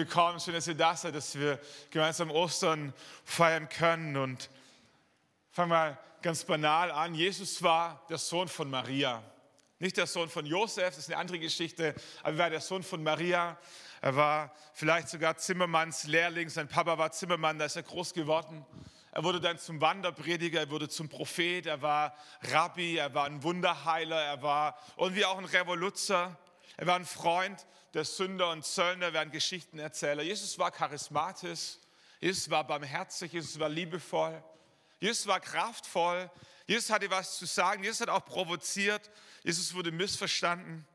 Willkommen, 0.00 0.40
schön, 0.40 0.54
dass 0.54 0.66
ihr 0.66 0.74
da 0.74 0.96
seid, 0.96 1.14
dass 1.14 1.38
wir 1.38 1.60
gemeinsam 1.90 2.30
Ostern 2.30 2.94
feiern 3.22 3.68
können. 3.68 4.16
Und 4.16 4.48
fangen 5.50 5.70
wir 5.72 5.98
ganz 6.22 6.42
banal 6.44 6.90
an. 6.90 7.14
Jesus 7.14 7.62
war 7.62 8.02
der 8.08 8.16
Sohn 8.16 8.48
von 8.48 8.70
Maria. 8.70 9.22
Nicht 9.78 9.98
der 9.98 10.06
Sohn 10.06 10.30
von 10.30 10.46
Josef, 10.46 10.86
das 10.86 11.00
ist 11.00 11.08
eine 11.10 11.18
andere 11.18 11.38
Geschichte, 11.38 11.94
aber 12.22 12.32
er 12.32 12.38
war 12.38 12.48
der 12.48 12.62
Sohn 12.62 12.82
von 12.82 13.02
Maria. 13.02 13.58
Er 14.00 14.16
war 14.16 14.54
vielleicht 14.72 15.10
sogar 15.10 15.36
Zimmermanns 15.36 16.04
Lehrling. 16.04 16.48
Sein 16.48 16.66
Papa 16.66 16.96
war 16.96 17.12
Zimmermann, 17.12 17.58
da 17.58 17.66
ist 17.66 17.76
er 17.76 17.82
groß 17.82 18.14
geworden. 18.14 18.64
Er 19.12 19.22
wurde 19.22 19.38
dann 19.38 19.58
zum 19.58 19.82
Wanderprediger, 19.82 20.60
er 20.60 20.70
wurde 20.70 20.88
zum 20.88 21.10
Prophet, 21.10 21.66
er 21.66 21.82
war 21.82 22.14
Rabbi, 22.50 22.96
er 22.96 23.12
war 23.12 23.26
ein 23.26 23.42
Wunderheiler, 23.42 24.22
er 24.22 24.40
war 24.40 24.78
irgendwie 24.96 25.26
auch 25.26 25.36
ein 25.36 25.44
Revoluzer. 25.44 26.38
Er 26.80 26.86
war 26.86 26.96
ein 26.96 27.04
Freund 27.04 27.66
der 27.92 28.06
Sünder 28.06 28.50
und 28.52 28.64
Zöllner, 28.64 29.12
wir 29.12 29.20
ein 29.20 29.30
Geschichtenerzähler. 29.30 30.22
Jesus 30.22 30.58
war 30.58 30.70
charismatisch, 30.70 31.76
Jesus 32.20 32.48
war 32.48 32.66
barmherzig, 32.66 33.34
Jesus 33.34 33.60
war 33.60 33.68
liebevoll, 33.68 34.42
Jesus 34.98 35.26
war 35.26 35.40
kraftvoll, 35.40 36.30
Jesus 36.66 36.88
hatte 36.88 37.10
was 37.10 37.36
zu 37.36 37.44
sagen, 37.44 37.84
Jesus 37.84 38.00
hat 38.00 38.08
auch 38.08 38.24
provoziert, 38.24 39.10
Jesus 39.42 39.74
wurde 39.74 39.92
missverstanden, 39.92 40.86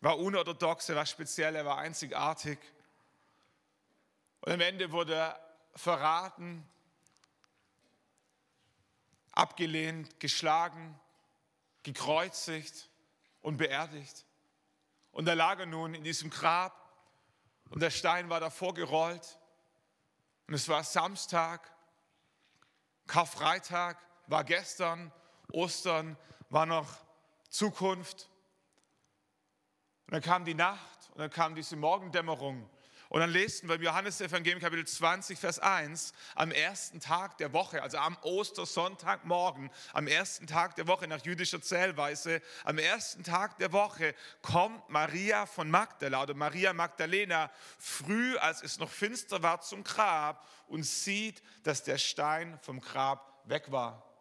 war 0.00 0.20
unorthodox, 0.20 0.88
er 0.88 0.94
war 0.94 1.06
speziell, 1.06 1.56
er 1.56 1.64
war 1.64 1.78
einzigartig. 1.78 2.60
Und 4.42 4.52
am 4.52 4.60
Ende 4.60 4.92
wurde 4.92 5.16
er 5.16 5.56
verraten, 5.74 6.64
abgelehnt, 9.32 10.20
geschlagen, 10.20 10.96
gekreuzigt 11.82 12.88
und 13.40 13.56
beerdigt. 13.56 14.26
Und 15.12 15.26
da 15.26 15.34
lag 15.34 15.60
er 15.60 15.66
nun 15.66 15.94
in 15.94 16.02
diesem 16.02 16.30
Grab 16.30 16.90
und 17.70 17.80
der 17.80 17.90
Stein 17.90 18.28
war 18.28 18.40
davor 18.40 18.74
gerollt. 18.74 19.38
Und 20.46 20.54
es 20.54 20.68
war 20.68 20.82
Samstag, 20.82 21.70
Karfreitag 23.06 23.98
war 24.26 24.44
gestern, 24.44 25.12
Ostern 25.52 26.16
war 26.48 26.66
noch 26.66 26.88
Zukunft. 27.48 28.30
Und 30.06 30.14
dann 30.14 30.22
kam 30.22 30.44
die 30.44 30.54
Nacht 30.54 31.10
und 31.10 31.18
dann 31.18 31.30
kam 31.30 31.54
diese 31.54 31.76
Morgendämmerung 31.76 32.68
und 33.12 33.20
dann 33.20 33.28
lesen 33.28 33.68
wir 33.68 33.74
im 33.74 33.82
Johannesevangelium 33.82 34.58
Kapitel 34.58 34.86
20, 34.86 35.38
Vers 35.38 35.58
1, 35.58 36.14
am 36.34 36.50
ersten 36.50 36.98
Tag 36.98 37.36
der 37.36 37.52
Woche, 37.52 37.82
also 37.82 37.98
am 37.98 38.16
Ostersonntagmorgen, 38.22 39.70
am 39.92 40.06
ersten 40.06 40.46
Tag 40.46 40.76
der 40.76 40.86
Woche 40.86 41.06
nach 41.06 41.22
jüdischer 41.22 41.60
Zählweise, 41.60 42.40
am 42.64 42.78
ersten 42.78 43.22
Tag 43.22 43.58
der 43.58 43.70
Woche 43.70 44.14
kommt 44.40 44.88
Maria 44.88 45.44
von 45.44 45.70
Magdala 45.70 46.22
oder 46.22 46.32
Maria 46.32 46.72
Magdalena 46.72 47.50
früh, 47.78 48.38
als 48.38 48.62
es 48.62 48.78
noch 48.78 48.90
finster 48.90 49.42
war, 49.42 49.60
zum 49.60 49.84
Grab 49.84 50.48
und 50.66 50.86
sieht, 50.86 51.42
dass 51.64 51.82
der 51.82 51.98
Stein 51.98 52.58
vom 52.62 52.80
Grab 52.80 53.42
weg 53.44 53.70
war. 53.70 54.11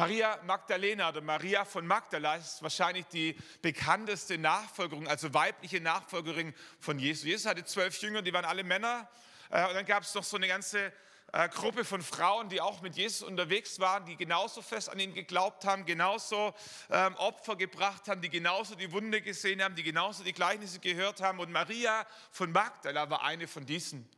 Maria 0.00 0.38
Magdalena 0.46 1.10
oder 1.10 1.20
Maria 1.20 1.64
von 1.66 1.86
Magdala 1.86 2.36
ist 2.36 2.62
wahrscheinlich 2.62 3.04
die 3.08 3.36
bekannteste 3.60 4.38
Nachfolgerin, 4.38 5.06
also 5.06 5.34
weibliche 5.34 5.78
Nachfolgerin 5.78 6.54
von 6.78 6.98
Jesus. 6.98 7.24
Jesus 7.24 7.46
hatte 7.46 7.64
zwölf 7.66 8.00
Jünger, 8.00 8.22
die 8.22 8.32
waren 8.32 8.46
alle 8.46 8.64
Männer. 8.64 9.08
Äh, 9.50 9.68
und 9.68 9.74
dann 9.74 9.84
gab 9.84 10.02
es 10.02 10.14
noch 10.14 10.24
so 10.24 10.38
eine 10.38 10.48
ganze 10.48 10.90
äh, 11.32 11.50
Gruppe 11.50 11.84
von 11.84 12.00
Frauen, 12.00 12.48
die 12.48 12.62
auch 12.62 12.80
mit 12.80 12.96
Jesus 12.96 13.22
unterwegs 13.22 13.78
waren, 13.78 14.06
die 14.06 14.16
genauso 14.16 14.62
fest 14.62 14.88
an 14.88 14.98
ihn 14.98 15.12
geglaubt 15.12 15.66
haben, 15.66 15.84
genauso 15.84 16.54
ähm, 16.90 17.14
Opfer 17.16 17.56
gebracht 17.56 18.08
haben, 18.08 18.22
die 18.22 18.30
genauso 18.30 18.76
die 18.76 18.90
Wunde 18.92 19.20
gesehen 19.20 19.62
haben, 19.62 19.74
die 19.74 19.82
genauso 19.82 20.24
die 20.24 20.32
Gleichnisse 20.32 20.78
gehört 20.78 21.20
haben. 21.20 21.40
Und 21.40 21.52
Maria 21.52 22.06
von 22.30 22.50
Magdala 22.52 23.10
war 23.10 23.22
eine 23.22 23.46
von 23.46 23.66
diesen. 23.66 24.08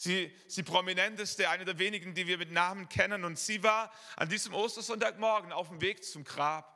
Sie, 0.00 0.32
sie 0.46 0.62
prominenteste, 0.62 1.50
eine 1.50 1.64
der 1.64 1.80
wenigen, 1.80 2.14
die 2.14 2.28
wir 2.28 2.38
mit 2.38 2.52
Namen 2.52 2.88
kennen. 2.88 3.24
Und 3.24 3.36
sie 3.36 3.64
war 3.64 3.92
an 4.14 4.28
diesem 4.28 4.54
Ostersonntagmorgen 4.54 5.50
auf 5.52 5.68
dem 5.68 5.80
Weg 5.80 6.04
zum 6.04 6.22
Grab. 6.22 6.72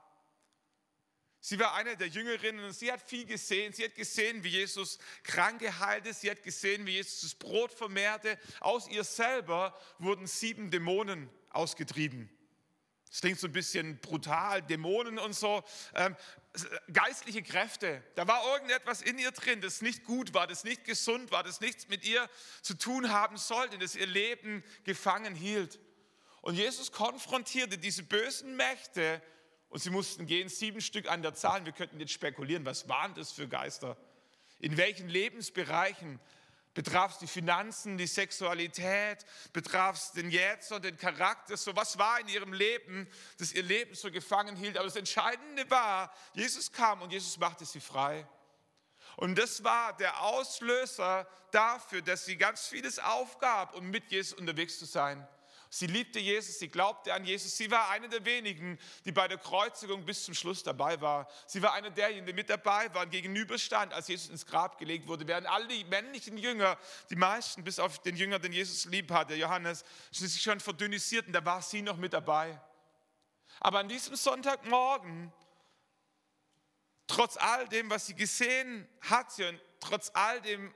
Sie 1.38 1.56
war 1.60 1.74
eine 1.74 1.96
der 1.96 2.08
Jüngerinnen 2.08 2.64
und 2.64 2.72
sie 2.72 2.90
hat 2.90 3.00
viel 3.00 3.24
gesehen. 3.24 3.72
Sie 3.72 3.84
hat 3.84 3.94
gesehen, 3.94 4.42
wie 4.42 4.48
Jesus 4.48 4.98
Kranke 5.22 5.78
heilte. 5.78 6.12
Sie 6.12 6.28
hat 6.28 6.42
gesehen, 6.42 6.84
wie 6.84 6.92
Jesus 6.92 7.20
das 7.20 7.34
Brot 7.36 7.72
vermehrte. 7.72 8.38
Aus 8.58 8.88
ihr 8.88 9.04
selber 9.04 9.78
wurden 9.98 10.26
sieben 10.26 10.72
Dämonen 10.72 11.30
ausgetrieben. 11.50 12.28
Das 13.08 13.20
klingt 13.20 13.38
so 13.38 13.46
ein 13.46 13.52
bisschen 13.52 14.00
brutal, 14.00 14.62
Dämonen 14.62 15.18
und 15.20 15.34
so. 15.34 15.62
Geistliche 16.92 17.42
Kräfte. 17.42 18.02
Da 18.14 18.28
war 18.28 18.44
irgendetwas 18.52 19.00
in 19.00 19.18
ihr 19.18 19.30
drin, 19.30 19.62
das 19.62 19.80
nicht 19.80 20.04
gut 20.04 20.34
war, 20.34 20.46
das 20.46 20.64
nicht 20.64 20.84
gesund 20.84 21.30
war, 21.30 21.42
das 21.42 21.60
nichts 21.60 21.88
mit 21.88 22.04
ihr 22.04 22.28
zu 22.60 22.74
tun 22.74 23.10
haben 23.10 23.38
sollte, 23.38 23.78
das 23.78 23.94
ihr 23.94 24.06
Leben 24.06 24.62
gefangen 24.84 25.34
hielt. 25.34 25.80
Und 26.42 26.56
Jesus 26.56 26.92
konfrontierte 26.92 27.78
diese 27.78 28.02
bösen 28.02 28.56
Mächte 28.56 29.22
und 29.70 29.82
sie 29.82 29.88
mussten 29.88 30.26
gehen, 30.26 30.50
sieben 30.50 30.82
Stück 30.82 31.08
an 31.08 31.22
der 31.22 31.32
Zahl. 31.34 31.64
Wir 31.64 31.72
könnten 31.72 31.98
jetzt 31.98 32.12
spekulieren, 32.12 32.66
was 32.66 32.88
waren 32.88 33.14
das 33.14 33.32
für 33.32 33.48
Geister? 33.48 33.96
In 34.58 34.76
welchen 34.76 35.08
Lebensbereichen 35.08 36.20
Betraf 36.74 37.12
es 37.12 37.18
die 37.18 37.26
Finanzen, 37.26 37.98
die 37.98 38.06
Sexualität, 38.06 39.26
betraf 39.52 39.96
es 39.96 40.12
den 40.12 40.30
Jetzt 40.30 40.72
und 40.72 40.84
den 40.84 40.96
Charakter, 40.96 41.56
so 41.56 41.76
was 41.76 41.98
war 41.98 42.18
in 42.20 42.28
ihrem 42.28 42.54
Leben, 42.54 43.06
das 43.38 43.52
ihr 43.52 43.62
Leben 43.62 43.94
so 43.94 44.10
gefangen 44.10 44.56
hielt. 44.56 44.78
Aber 44.78 44.86
das 44.86 44.96
Entscheidende 44.96 45.68
war, 45.70 46.14
Jesus 46.32 46.72
kam 46.72 47.02
und 47.02 47.12
Jesus 47.12 47.36
machte 47.36 47.66
sie 47.66 47.80
frei. 47.80 48.26
Und 49.16 49.36
das 49.36 49.62
war 49.62 49.94
der 49.96 50.22
Auslöser 50.22 51.28
dafür, 51.50 52.00
dass 52.00 52.24
sie 52.24 52.36
ganz 52.36 52.66
vieles 52.66 52.98
aufgab, 52.98 53.74
um 53.74 53.90
mit 53.90 54.10
Jesus 54.10 54.38
unterwegs 54.38 54.78
zu 54.78 54.86
sein. 54.86 55.26
Sie 55.74 55.86
liebte 55.86 56.18
Jesus, 56.18 56.58
sie 56.58 56.68
glaubte 56.68 57.14
an 57.14 57.24
Jesus. 57.24 57.56
Sie 57.56 57.70
war 57.70 57.88
eine 57.88 58.06
der 58.06 58.22
wenigen, 58.26 58.78
die 59.06 59.10
bei 59.10 59.26
der 59.26 59.38
Kreuzigung 59.38 60.04
bis 60.04 60.26
zum 60.26 60.34
Schluss 60.34 60.62
dabei 60.62 61.00
war. 61.00 61.26
Sie 61.46 61.62
war 61.62 61.72
eine 61.72 61.90
derjenigen, 61.90 62.26
die 62.26 62.34
mit 62.34 62.50
dabei 62.50 62.92
waren, 62.92 63.08
gegenüberstand, 63.08 63.94
als 63.94 64.08
Jesus 64.08 64.28
ins 64.28 64.44
Grab 64.44 64.76
gelegt 64.76 65.08
wurde. 65.08 65.26
Während 65.26 65.46
alle 65.46 65.68
die 65.68 65.84
männlichen 65.84 66.36
Jünger, 66.36 66.78
die 67.08 67.16
meisten, 67.16 67.64
bis 67.64 67.78
auf 67.78 68.00
den 68.00 68.16
Jünger, 68.16 68.38
den 68.38 68.52
Jesus 68.52 68.84
lieb 68.84 69.10
hatte, 69.10 69.34
Johannes, 69.34 69.82
sich 70.10 70.42
schon 70.42 70.60
verdünnisierten, 70.60 71.32
da 71.32 71.42
war 71.42 71.62
sie 71.62 71.80
noch 71.80 71.96
mit 71.96 72.12
dabei. 72.12 72.60
Aber 73.58 73.78
an 73.78 73.88
diesem 73.88 74.14
Sonntagmorgen, 74.14 75.32
trotz 77.06 77.38
all 77.38 77.66
dem, 77.68 77.88
was 77.88 78.04
sie 78.04 78.14
gesehen 78.14 78.86
hatte 79.00 79.48
und 79.48 79.60
trotz 79.80 80.10
all 80.12 80.42
dem, 80.42 80.74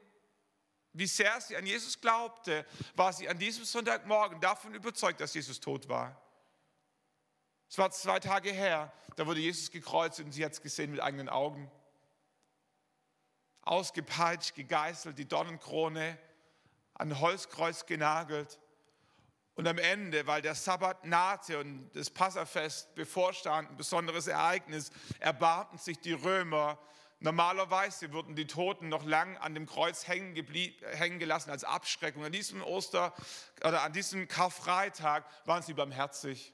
wie 0.97 1.07
sehr 1.07 1.41
sie 1.41 1.57
an 1.57 1.67
Jesus 1.67 2.01
glaubte, 2.01 2.65
war 2.95 3.13
sie 3.13 3.29
an 3.29 3.39
diesem 3.39 3.65
Sonntagmorgen 3.65 4.41
davon 4.41 4.75
überzeugt, 4.75 5.21
dass 5.21 5.35
Jesus 5.35 5.61
tot 5.61 5.89
war. 5.89 6.21
Es 7.69 7.77
war 7.77 7.91
zwei 7.91 8.19
Tage 8.19 8.51
her, 8.51 8.93
da 9.17 9.27
wurde 9.27 9.41
Jesus 9.41 9.71
gekreuzt 9.71 10.21
und 10.21 10.33
sie 10.33 10.45
hat 10.45 10.53
es 10.53 10.63
gesehen 10.63 10.91
mit 10.91 11.01
eigenen 11.01 11.29
Augen. 11.29 11.71
Ausgepeitscht, 13.63 14.55
gegeißelt, 14.55 15.19
die 15.19 15.29
Dornenkrone 15.29 16.19
an 16.95 17.21
Holzkreuz 17.21 17.85
genagelt. 17.85 18.59
Und 19.55 19.67
am 19.67 19.79
Ende, 19.79 20.27
weil 20.27 20.43
der 20.43 20.55
Sabbat 20.55 21.05
nahte 21.05 21.59
und 21.59 21.91
das 21.95 22.11
Passafest 22.11 22.95
bevorstand, 22.95 23.71
ein 23.71 23.77
besonderes 23.77 24.29
Ereignis, 24.29 24.91
erbarmten 25.19 25.79
sich 25.79 25.99
die 25.99 26.13
Römer 26.13 26.79
Normalerweise 27.19 28.13
wurden 28.13 28.37
die 28.37 28.47
Toten 28.47 28.89
noch 28.89 29.05
lang 29.05 29.39
an 29.39 29.55
dem 29.55 29.67
Kreuz 29.67 30.07
hängen, 30.07 30.35
hängen 30.93 31.19
gelassen 31.19 31.51
als 31.51 31.65
Abschreckung. 31.65 32.25
An 32.25 32.33
diesem 32.33 32.63
Oster 32.63 33.15
oder 33.65 33.83
an 33.83 33.93
diesem 33.93 34.29
Karfreitag 34.29 35.25
waren 35.47 35.63
sie 35.63 35.73
barmherzig. 35.73 36.53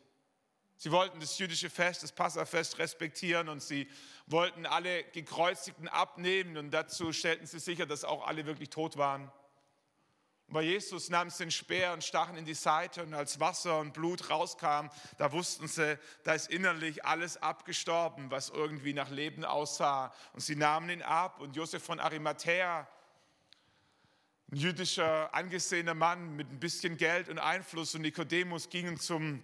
Sie 0.76 0.90
wollten 0.90 1.20
das 1.20 1.38
jüdische 1.38 1.70
Fest, 1.70 2.02
das 2.02 2.12
Passafest 2.12 2.78
respektieren 2.78 3.48
und 3.48 3.62
sie 3.62 3.88
wollten 4.26 4.66
alle 4.66 5.04
Gekreuzigten 5.04 5.88
abnehmen 5.88 6.56
und 6.56 6.70
dazu 6.70 7.12
stellten 7.12 7.46
sie 7.46 7.60
sicher, 7.60 7.86
dass 7.86 8.04
auch 8.04 8.26
alle 8.26 8.46
wirklich 8.46 8.70
tot 8.70 8.96
waren. 8.96 9.30
Bei 10.48 10.62
Jesus 10.62 11.06
sie 11.06 11.38
den 11.38 11.50
Speer 11.50 11.94
und 11.94 12.04
stachen 12.04 12.36
in 12.36 12.44
die 12.44 12.54
Seite 12.54 13.02
und 13.02 13.14
als 13.14 13.40
Wasser 13.40 13.78
und 13.78 13.94
Blut 13.94 14.28
rauskam, 14.28 14.88
da 15.16 15.32
wussten 15.32 15.66
sie, 15.66 15.98
da 16.24 16.34
ist 16.34 16.50
innerlich 16.50 17.06
alles 17.06 17.38
abgestorben, 17.38 18.30
was 18.30 18.50
irgendwie 18.50 18.92
nach 18.92 19.08
Leben 19.08 19.44
aussah. 19.44 20.12
Und 20.34 20.40
sie 20.40 20.56
nahmen 20.56 20.90
ihn 20.90 21.02
ab 21.02 21.40
und 21.40 21.56
Josef 21.56 21.82
von 21.82 22.00
Arimathea, 22.00 22.86
ein 24.50 24.56
jüdischer 24.56 25.34
angesehener 25.34 25.94
Mann 25.94 26.36
mit 26.36 26.50
ein 26.50 26.60
bisschen 26.60 26.98
Geld 26.98 27.30
und 27.30 27.38
Einfluss 27.38 27.94
und 27.94 28.02
Nikodemus 28.02 28.68
gingen 28.68 29.00
zum 29.00 29.42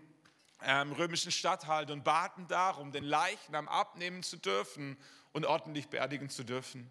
ähm, 0.62 0.92
römischen 0.92 1.32
Statthalter 1.32 1.94
und 1.94 2.04
baten 2.04 2.46
darum, 2.48 2.92
den 2.92 3.04
Leichnam 3.04 3.68
abnehmen 3.68 4.22
zu 4.22 4.36
dürfen 4.36 4.98
und 5.32 5.46
ordentlich 5.46 5.88
beerdigen 5.88 6.28
zu 6.28 6.44
dürfen. 6.44 6.90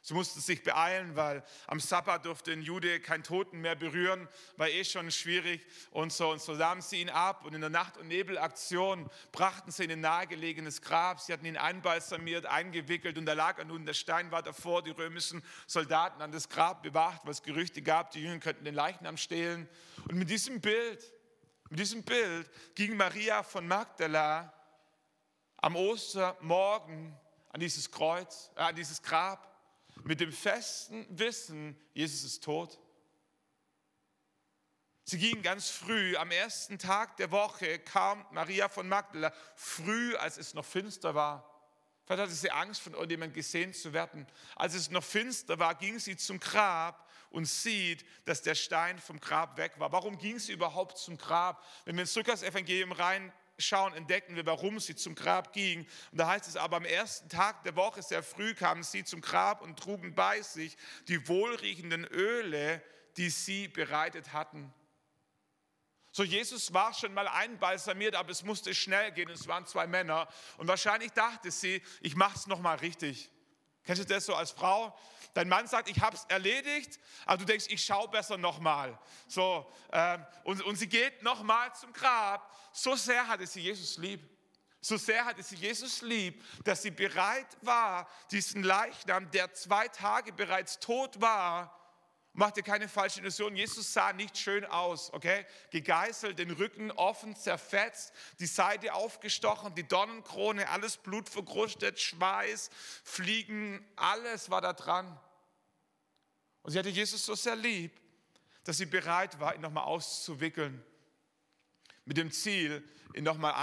Sie 0.00 0.14
mussten 0.14 0.40
sich 0.40 0.62
beeilen, 0.62 1.16
weil 1.16 1.44
am 1.66 1.80
Sabbat 1.80 2.24
durfte 2.24 2.52
ein 2.52 2.62
Jude 2.62 3.00
keinen 3.00 3.24
Toten 3.24 3.60
mehr 3.60 3.74
berühren, 3.74 4.28
war 4.56 4.68
eh 4.68 4.84
schon 4.84 5.10
schwierig 5.10 5.66
und 5.90 6.12
so. 6.12 6.30
Und 6.30 6.40
so 6.40 6.54
nahmen 6.54 6.80
sie 6.80 7.00
ihn 7.00 7.10
ab 7.10 7.44
und 7.44 7.54
in 7.54 7.60
der 7.60 7.70
Nacht- 7.70 7.96
und 7.98 8.08
Nebelaktion 8.08 9.10
brachten 9.32 9.70
sie 9.70 9.84
ihn 9.84 9.90
in 9.90 9.98
ein 9.98 10.02
nahegelegenes 10.02 10.82
Grab. 10.82 11.20
Sie 11.20 11.32
hatten 11.32 11.44
ihn 11.44 11.56
einbalsamiert, 11.56 12.46
eingewickelt 12.46 13.18
und 13.18 13.26
da 13.26 13.32
lag 13.32 13.58
er 13.58 13.64
nun, 13.64 13.86
der 13.86 13.94
Stein 13.94 14.30
war 14.30 14.42
davor, 14.42 14.82
die 14.82 14.92
römischen 14.92 15.42
Soldaten 15.66 16.22
an 16.22 16.30
das 16.30 16.48
Grab 16.48 16.82
bewacht, 16.82 17.22
was 17.24 17.42
Gerüchte 17.42 17.82
gab, 17.82 18.12
die 18.12 18.22
Jünger 18.22 18.38
könnten 18.38 18.64
den 18.64 18.74
Leichnam 18.74 19.16
stehlen. 19.16 19.68
Und 20.08 20.16
mit 20.16 20.30
diesem 20.30 20.60
Bild, 20.60 21.02
mit 21.70 21.80
diesem 21.80 22.04
Bild 22.04 22.48
ging 22.76 22.96
Maria 22.96 23.42
von 23.42 23.66
Magdala 23.66 24.54
am 25.56 25.74
Ostermorgen 25.74 27.14
an 27.50 27.60
dieses 27.60 27.90
Kreuz, 27.90 28.50
äh, 28.54 28.60
an 28.60 28.76
dieses 28.76 29.02
Grab 29.02 29.47
mit 30.04 30.20
dem 30.20 30.32
festen 30.32 31.06
Wissen, 31.10 31.78
Jesus 31.94 32.24
ist 32.24 32.44
tot. 32.44 32.78
Sie 35.04 35.18
ging 35.18 35.42
ganz 35.42 35.70
früh, 35.70 36.16
am 36.16 36.30
ersten 36.30 36.78
Tag 36.78 37.16
der 37.16 37.30
Woche 37.30 37.78
kam 37.78 38.26
Maria 38.30 38.68
von 38.68 38.88
Magdala, 38.88 39.32
früh, 39.54 40.14
als 40.16 40.36
es 40.36 40.52
noch 40.52 40.66
finster 40.66 41.14
war. 41.14 41.48
Vielleicht 42.04 42.22
hatte 42.22 42.32
sie 42.32 42.50
Angst, 42.50 42.82
von 42.82 42.92
irgendjemandem 42.92 43.34
gesehen 43.34 43.72
zu 43.72 43.92
werden. 43.92 44.26
Als 44.56 44.74
es 44.74 44.90
noch 44.90 45.04
finster 45.04 45.58
war, 45.58 45.74
ging 45.74 45.98
sie 45.98 46.16
zum 46.16 46.40
Grab 46.40 47.08
und 47.30 47.46
sieht, 47.46 48.04
dass 48.24 48.42
der 48.42 48.54
Stein 48.54 48.98
vom 48.98 49.20
Grab 49.20 49.56
weg 49.56 49.78
war. 49.78 49.92
Warum 49.92 50.18
ging 50.18 50.38
sie 50.38 50.52
überhaupt 50.52 50.98
zum 50.98 51.16
Grab? 51.16 51.64
Wenn 51.84 51.96
wir 51.96 52.02
ins 52.02 52.14
Lukas-Evangelium 52.14 52.92
rein 52.92 53.32
schauen, 53.58 53.92
entdecken 53.94 54.36
wir, 54.36 54.46
warum 54.46 54.80
sie 54.80 54.94
zum 54.94 55.14
Grab 55.14 55.52
ging. 55.52 55.86
Und 56.12 56.18
da 56.18 56.28
heißt 56.28 56.48
es 56.48 56.56
aber, 56.56 56.76
am 56.76 56.84
ersten 56.84 57.28
Tag 57.28 57.64
der 57.64 57.76
Woche, 57.76 58.02
sehr 58.02 58.22
früh, 58.22 58.54
kamen 58.54 58.82
sie 58.82 59.04
zum 59.04 59.20
Grab 59.20 59.62
und 59.62 59.78
trugen 59.78 60.14
bei 60.14 60.40
sich 60.42 60.76
die 61.08 61.28
wohlriechenden 61.28 62.04
Öle, 62.04 62.82
die 63.16 63.30
sie 63.30 63.68
bereitet 63.68 64.32
hatten. 64.32 64.72
So, 66.12 66.24
Jesus 66.24 66.72
war 66.72 66.94
schon 66.94 67.14
mal 67.14 67.28
einbalsamiert, 67.28 68.14
aber 68.14 68.30
es 68.30 68.42
musste 68.42 68.74
schnell 68.74 69.12
gehen. 69.12 69.28
Es 69.28 69.46
waren 69.46 69.66
zwei 69.66 69.86
Männer. 69.86 70.28
Und 70.56 70.66
wahrscheinlich 70.66 71.12
dachte 71.12 71.50
sie, 71.50 71.82
ich 72.00 72.16
mache 72.16 72.36
es 72.36 72.46
nochmal 72.46 72.78
richtig. 72.78 73.30
Kennst 73.88 74.02
du 74.02 74.06
das 74.06 74.26
so 74.26 74.34
als 74.34 74.50
Frau? 74.50 74.94
Dein 75.32 75.48
Mann 75.48 75.66
sagt, 75.66 75.88
ich 75.88 75.98
habe 76.02 76.14
es 76.14 76.26
erledigt, 76.26 77.00
aber 77.24 77.38
du 77.38 77.46
denkst, 77.46 77.64
ich 77.70 77.82
schaue 77.82 78.06
besser 78.06 78.36
nochmal. 78.36 78.98
So, 79.26 79.66
ähm, 79.92 80.26
und, 80.44 80.62
und 80.64 80.76
sie 80.76 80.90
geht 80.90 81.22
nochmal 81.22 81.74
zum 81.74 81.94
Grab. 81.94 82.54
So 82.70 82.96
sehr 82.96 83.26
hatte 83.26 83.46
sie 83.46 83.62
Jesus 83.62 83.96
lieb. 83.96 84.20
So 84.82 84.98
sehr 84.98 85.24
hatte 85.24 85.42
sie 85.42 85.56
Jesus 85.56 86.02
lieb, 86.02 86.44
dass 86.64 86.82
sie 86.82 86.90
bereit 86.90 87.46
war, 87.62 88.06
diesen 88.30 88.62
Leichnam, 88.62 89.30
der 89.30 89.54
zwei 89.54 89.88
Tage 89.88 90.34
bereits 90.34 90.78
tot 90.80 91.18
war, 91.18 91.77
Mach 92.38 92.52
dir 92.52 92.62
keine 92.62 92.86
falsche 92.88 93.18
Illusion. 93.18 93.56
Jesus 93.56 93.92
sah 93.92 94.12
nicht 94.12 94.38
schön 94.38 94.64
aus, 94.64 95.12
okay? 95.12 95.44
Gegeißelt, 95.70 96.38
den 96.38 96.52
Rücken 96.52 96.92
offen, 96.92 97.34
zerfetzt, 97.34 98.12
die 98.38 98.46
Seite 98.46 98.94
aufgestochen, 98.94 99.74
die 99.74 99.82
Dornenkrone, 99.82 100.68
alles 100.68 100.98
Blut 100.98 101.28
verkrustet, 101.28 101.98
Schweiß, 101.98 102.70
Fliegen, 103.02 103.84
alles 103.96 104.50
war 104.50 104.60
da 104.60 104.72
dran. 104.72 105.18
Und 106.62 106.70
sie 106.70 106.78
hatte 106.78 106.90
Jesus 106.90 107.26
so 107.26 107.34
sehr 107.34 107.56
lieb, 107.56 107.90
dass 108.62 108.76
sie 108.76 108.86
bereit 108.86 109.40
war, 109.40 109.56
ihn 109.56 109.60
nochmal 109.60 109.86
auszuwickeln. 109.86 110.80
Mit 112.04 112.18
dem 112.18 112.30
Ziel, 112.30 112.88
ihn 113.14 113.24
nochmal 113.24 113.54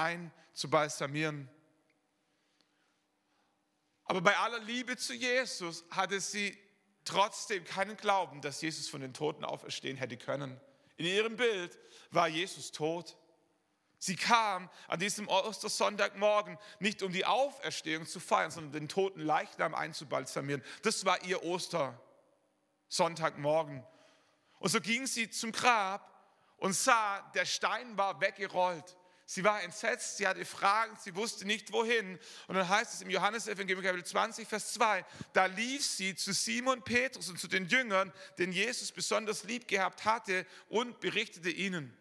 einzubalsamieren. 0.51 1.49
Aber 4.03 4.19
bei 4.19 4.37
aller 4.37 4.59
Liebe 4.59 4.97
zu 4.97 5.13
Jesus 5.13 5.85
hatte 5.91 6.19
sie 6.19 6.64
trotzdem 7.05 7.63
keinen 7.63 7.95
Glauben, 7.97 8.41
dass 8.41 8.61
Jesus 8.61 8.89
von 8.89 9.01
den 9.01 9.13
Toten 9.13 9.45
auferstehen 9.45 9.97
hätte 9.97 10.17
können. 10.17 10.59
In 10.97 11.05
ihrem 11.05 11.35
Bild 11.35 11.77
war 12.11 12.27
Jesus 12.27 12.71
tot. 12.71 13.17
Sie 13.97 14.15
kam 14.15 14.69
an 14.87 14.99
diesem 14.99 15.27
Ostersonntagmorgen 15.27 16.59
nicht 16.79 17.01
um 17.01 17.11
die 17.11 17.25
Auferstehung 17.25 18.05
zu 18.05 18.19
feiern, 18.19 18.51
sondern 18.51 18.73
den 18.73 18.87
toten 18.87 19.21
Leichnam 19.21 19.73
einzubalsamieren. 19.73 20.61
Das 20.83 21.05
war 21.05 21.23
ihr 21.23 21.43
Ostersonntagmorgen. 21.43 23.83
Und 24.59 24.69
so 24.69 24.79
ging 24.81 25.07
sie 25.07 25.29
zum 25.29 25.51
Grab 25.51 26.11
und 26.57 26.73
sah, 26.73 27.21
der 27.33 27.45
Stein 27.45 27.97
war 27.97 28.21
weggerollt. 28.21 28.95
Sie 29.27 29.43
war 29.43 29.63
entsetzt, 29.63 30.17
sie 30.17 30.27
hatte 30.27 30.45
Fragen, 30.45 30.95
sie 31.01 31.15
wusste 31.15 31.45
nicht 31.45 31.71
wohin. 31.71 32.19
Und 32.47 32.55
dann 32.55 32.69
heißt 32.69 32.93
es 32.93 33.01
im 33.01 33.09
Johannesevangelium 33.09 33.83
Kapitel 33.83 34.05
20, 34.05 34.47
Vers 34.47 34.73
2, 34.73 35.03
da 35.33 35.47
lief 35.47 35.83
sie 35.83 36.15
zu 36.15 36.31
Simon 36.31 36.83
Petrus 36.83 37.29
und 37.29 37.39
zu 37.39 37.47
den 37.47 37.67
Jüngern, 37.67 38.13
den 38.37 38.51
Jesus 38.51 38.91
besonders 38.91 39.43
lieb 39.43 39.67
gehabt 39.67 40.05
hatte 40.05 40.45
und 40.69 40.99
berichtete 40.99 41.49
ihnen. 41.49 41.97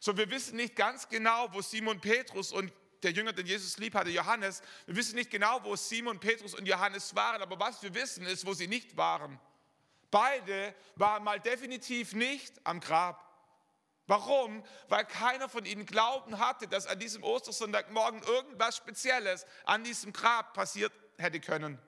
So, 0.00 0.16
wir 0.16 0.28
wissen 0.30 0.56
nicht 0.56 0.74
ganz 0.74 1.08
genau, 1.08 1.48
wo 1.52 1.62
Simon 1.62 2.00
Petrus 2.00 2.50
und 2.50 2.72
der 3.04 3.12
Jünger, 3.12 3.32
den 3.32 3.46
Jesus 3.46 3.78
lieb 3.78 3.94
hatte, 3.94 4.10
Johannes, 4.10 4.62
wir 4.86 4.96
wissen 4.96 5.14
nicht 5.14 5.30
genau, 5.30 5.62
wo 5.62 5.76
Simon 5.76 6.18
Petrus 6.18 6.54
und 6.54 6.66
Johannes 6.66 7.14
waren, 7.14 7.40
aber 7.40 7.58
was 7.58 7.82
wir 7.84 7.94
wissen 7.94 8.26
ist, 8.26 8.44
wo 8.44 8.52
sie 8.52 8.66
nicht 8.66 8.96
waren. 8.96 9.38
Beide 10.10 10.74
waren 10.96 11.22
mal 11.22 11.40
definitiv 11.40 12.14
nicht 12.14 12.54
am 12.64 12.80
Grab. 12.80 13.31
Warum? 14.06 14.64
Weil 14.88 15.04
keiner 15.04 15.48
von 15.48 15.64
ihnen 15.64 15.86
Glauben 15.86 16.38
hatte, 16.38 16.66
dass 16.68 16.86
an 16.86 16.98
diesem 16.98 17.22
Ostersonntagmorgen 17.22 18.22
irgendwas 18.22 18.76
Spezielles 18.76 19.46
an 19.64 19.84
diesem 19.84 20.12
Grab 20.12 20.54
passiert 20.54 20.92
hätte 21.18 21.40
können. 21.40 21.78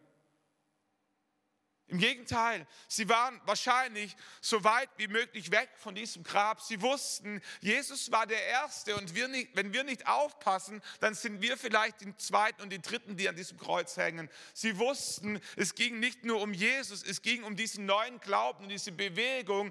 Im 1.89 1.99
Gegenteil, 1.99 2.67
sie 2.89 3.11
waren 3.11 3.39
wahrscheinlich 3.45 4.17
so 4.41 4.65
weit 4.65 4.89
wie 4.97 5.07
möglich 5.07 5.51
weg 5.51 5.69
von 5.77 5.95
diesem 5.95 6.23
Grab. 6.23 6.63
Sie 6.63 6.81
wussten, 6.81 7.43
Jesus 7.61 8.11
war 8.11 8.27
der 8.27 8.43
Erste 8.47 8.97
und 8.97 9.15
wir 9.15 9.29
nicht, 9.29 9.51
wenn 9.55 9.75
wir 9.75 9.85
nicht 9.85 10.07
aufpassen, 10.07 10.81
dann 11.01 11.13
sind 11.13 11.43
wir 11.43 11.59
vielleicht 11.59 12.01
die 12.01 12.17
Zweiten 12.17 12.63
und 12.63 12.71
die 12.71 12.81
Dritten, 12.81 13.19
die 13.19 13.29
an 13.29 13.37
diesem 13.37 13.59
Kreuz 13.59 13.99
hängen. 13.99 14.31
Sie 14.55 14.79
wussten, 14.79 15.39
es 15.57 15.75
ging 15.75 16.01
nicht 16.01 16.25
nur 16.25 16.41
um 16.41 16.55
Jesus, 16.55 17.03
es 17.03 17.21
ging 17.21 17.45
um 17.45 17.55
diesen 17.55 17.85
neuen 17.85 18.19
Glauben 18.19 18.65
und 18.65 18.71
diese 18.71 18.93
Bewegung, 18.93 19.71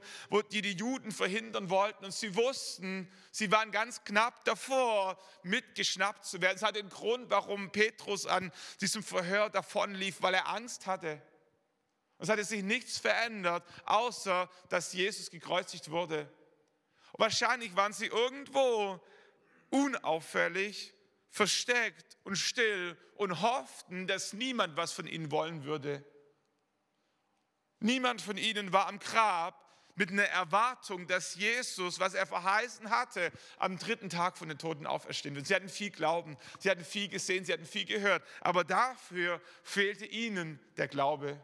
die 0.52 0.62
die 0.62 0.74
Juden 0.74 1.12
verhindern 1.12 1.72
wollten. 1.72 2.06
Und 2.06 2.14
sie 2.14 2.36
wussten, 2.36 3.12
sie 3.32 3.50
waren 3.52 3.72
ganz 3.72 4.04
knapp 4.04 4.46
davor, 4.46 5.18
mitgeschnappt 5.42 6.26
zu 6.26 6.42
werden. 6.44 6.58
Es 6.58 6.64
hat 6.64 6.76
den 6.76 6.90
Grund, 6.90 7.32
warum 7.32 7.72
Petrus 7.72 8.28
an 8.28 8.52
diesem 8.82 9.02
Verhör 9.02 9.50
davonlief, 9.50 10.22
weil 10.22 10.36
er 10.36 10.48
Angst 10.50 10.86
hatte. 10.86 11.20
Es 12.20 12.30
hatte 12.30 12.44
sich 12.44 12.64
nichts 12.64 12.98
verändert, 12.98 13.64
außer 13.86 14.50
dass 14.70 14.94
Jesus 14.94 15.30
gekreuzigt 15.30 15.92
wurde. 15.92 16.32
Und 17.12 17.20
wahrscheinlich 17.20 17.76
waren 17.76 17.94
sie 17.94 18.08
irgendwo 18.08 19.00
unauffällig, 19.70 20.94
versteckt 21.30 22.18
und 22.24 22.36
still 22.36 22.98
und 23.16 23.42
hofften, 23.42 24.08
dass 24.08 24.34
niemand 24.34 24.78
was 24.78 24.94
von 24.94 25.08
ihnen 25.08 25.32
wollen 25.32 25.64
würde. 25.64 26.04
Niemand 27.80 28.22
von 28.22 28.38
ihnen 28.38 28.72
war 28.72 28.88
am 28.88 29.00
Grab 29.00 29.60
mit 29.96 30.10
einer 30.10 30.24
Erwartung, 30.26 31.08
dass 31.08 31.36
Jesus, 31.36 32.00
was 32.00 32.14
er 32.14 32.26
verheißen 32.26 32.90
hatte, 32.90 33.32
am 33.58 33.78
dritten 33.78 34.10
Tag 34.10 34.38
von 34.38 34.48
den 34.48 34.58
Toten 34.58 34.88
auferstehen 34.88 35.36
wird. 35.36 35.48
Sie 35.48 35.56
hatten 35.56 35.70
viel 35.70 35.92
Glauben, 35.92 36.38
sie 36.60 36.70
hatten 36.70 36.86
viel 36.86 37.10
gesehen, 37.10 37.46
sie 37.46 37.54
hatten 37.54 37.66
viel 37.66 37.86
gehört, 37.86 38.24
aber 38.42 38.64
dafür 38.64 39.42
fehlte 39.64 40.06
ihnen 40.06 40.60
der 40.78 40.88
Glaube. 40.88 41.40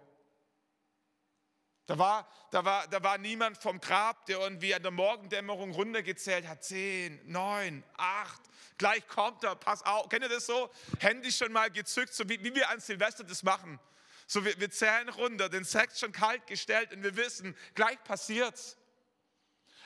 Da 1.90 1.98
war, 1.98 2.28
da, 2.52 2.64
war, 2.64 2.88
da 2.88 3.02
war 3.02 3.18
niemand 3.18 3.58
vom 3.58 3.82
Grab, 3.82 4.28
der 4.28 4.38
irgendwie 4.38 4.76
an 4.76 4.84
der 4.84 4.92
Morgendämmerung 4.92 5.72
runtergezählt 5.72 6.48
hat. 6.48 6.64
Zehn, 6.64 7.20
neun, 7.26 7.84
acht, 7.98 8.40
gleich 8.78 9.08
kommt 9.08 9.44
er, 9.44 9.56
pass 9.56 9.82
auf. 9.84 10.08
Kennt 10.08 10.22
ihr 10.22 10.30
das 10.30 10.46
so? 10.46 10.70
Handy 11.00 11.32
schon 11.32 11.52
mal 11.52 11.72
gezückt, 11.72 12.14
so 12.14 12.30
wie, 12.30 12.44
wie 12.44 12.54
wir 12.54 12.70
an 12.70 12.80
Silvester 12.80 13.24
das 13.24 13.42
machen. 13.42 13.80
So, 14.28 14.46
wir, 14.46 14.60
wir 14.60 14.70
zählen 14.70 15.10
runter, 15.10 15.50
den 15.50 15.66
Sex 15.66 16.00
schon 16.00 16.12
kalt 16.12 16.46
gestellt 16.46 16.94
und 16.94 17.02
wir 17.02 17.16
wissen, 17.16 17.58
gleich 17.74 17.98
passiert's. 18.04 18.78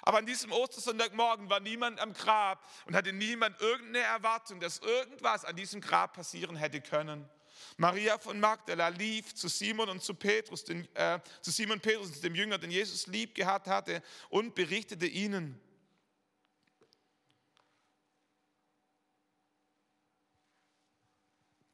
Aber 0.01 0.17
an 0.17 0.25
diesem 0.25 0.51
Ostersonntagmorgen 0.51 1.49
war 1.49 1.61
niemand 1.61 2.01
am 2.01 2.11
Grab 2.11 2.69
und 2.85 2.97
hatte 2.97 3.13
niemand 3.13 3.61
irgendeine 3.61 3.99
Erwartung, 3.99 4.59
dass 4.59 4.79
irgendwas 4.79 5.45
an 5.45 5.55
diesem 5.55 5.79
Grab 5.79 6.17
passieren 6.17 6.57
hätte 6.57 6.81
können. 6.81 7.29
Maria 7.77 8.17
von 8.17 8.39
Magdala 8.39 8.89
lief 8.89 9.33
zu 9.35 9.47
Simon 9.47 9.89
und 9.89 10.03
zu 10.03 10.13
Petrus, 10.13 10.63
den, 10.63 10.87
äh, 10.95 11.19
zu 11.41 11.51
Simon 11.51 11.79
Petrus, 11.79 12.21
dem 12.21 12.35
Jünger, 12.35 12.57
den 12.57 12.71
Jesus 12.71 13.07
lieb 13.07 13.35
gehabt 13.35 13.67
hatte, 13.67 14.01
und 14.29 14.55
berichtete 14.55 15.05
ihnen. 15.05 15.59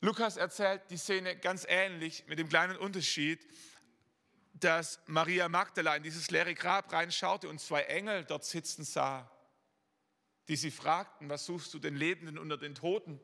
Lukas 0.02 0.38
erzählt 0.38 0.84
die 0.90 0.98
Szene 0.98 1.36
ganz 1.36 1.66
ähnlich 1.68 2.24
mit 2.28 2.40
dem 2.40 2.48
kleinen 2.48 2.78
Unterschied, 2.78 3.46
dass 4.54 5.00
Maria 5.08 5.50
Magdala 5.50 5.96
in 5.96 6.04
dieses 6.04 6.32
leere 6.32 6.54
Grab 6.54 6.92
reinschaute 6.94 7.50
und 7.50 7.60
zwei 7.60 7.84
Engel 7.84 8.24
dort 8.24 8.46
sitzen 8.46 8.84
sah, 8.84 9.30
die 10.48 10.56
sie 10.56 10.72
fragten, 10.72 11.30
was 11.30 11.46
suchst 11.46 11.74
du 11.74 11.80
den 11.80 11.96
Lebenden 11.96 12.38
unter 12.38 12.58
den 12.58 12.76
Toten? 12.76 13.20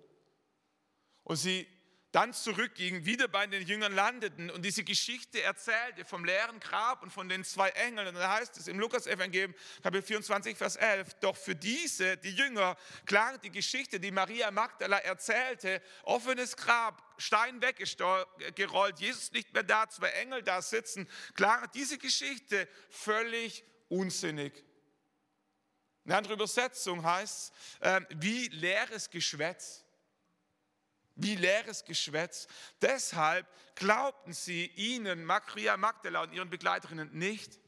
Und 1.23 1.37
sie 1.37 1.67
dann 2.15 2.33
zurückging, 2.33 3.05
wieder 3.05 3.27
bei 3.27 3.45
den 3.45 3.67
Jüngern 3.67 3.93
landeten 3.93 4.49
und 4.49 4.63
diese 4.63 4.85
Geschichte 4.85 5.41
erzählte 5.41 6.05
vom 6.05 6.23
leeren 6.23 6.61
Grab 6.61 7.03
und 7.03 7.11
von 7.11 7.27
den 7.27 7.43
zwei 7.43 7.69
Engeln. 7.71 8.07
Und 8.07 8.15
da 8.15 8.37
heißt 8.37 8.55
es 8.55 8.69
im 8.69 8.79
Lukas-Evangelium, 8.79 9.53
Kapitel 9.83 10.01
24, 10.01 10.57
Vers 10.57 10.77
11, 10.77 11.15
doch 11.15 11.35
für 11.35 11.55
diese, 11.55 12.15
die 12.15 12.31
Jünger, 12.31 12.77
klang 13.05 13.41
die 13.41 13.51
Geschichte, 13.51 13.99
die 13.99 14.11
Maria 14.11 14.49
Magdala 14.49 14.99
erzählte, 14.99 15.81
offenes 16.03 16.55
Grab, 16.55 17.03
Stein 17.17 17.61
weggerollt, 17.61 18.97
Jesus 19.01 19.33
nicht 19.33 19.53
mehr 19.53 19.63
da, 19.63 19.89
zwei 19.89 20.07
Engel 20.11 20.41
da 20.41 20.61
sitzen, 20.61 21.09
klang 21.35 21.69
diese 21.73 21.97
Geschichte 21.97 22.69
völlig 22.89 23.65
unsinnig. 23.89 24.63
Eine 26.05 26.15
andere 26.15 26.35
Übersetzung 26.35 27.03
heißt, 27.03 27.53
äh, 27.81 28.01
wie 28.11 28.47
leeres 28.47 29.09
Geschwätz. 29.09 29.84
Wie 31.15 31.35
leeres 31.35 31.85
Geschwätz. 31.85 32.47
Deshalb 32.81 33.47
glaubten 33.75 34.33
sie 34.33 34.65
ihnen, 34.75 35.23
Maria 35.23 35.77
Magdala 35.77 36.23
und 36.23 36.33
ihren 36.33 36.49
Begleiterinnen, 36.49 37.11
nicht. 37.13 37.59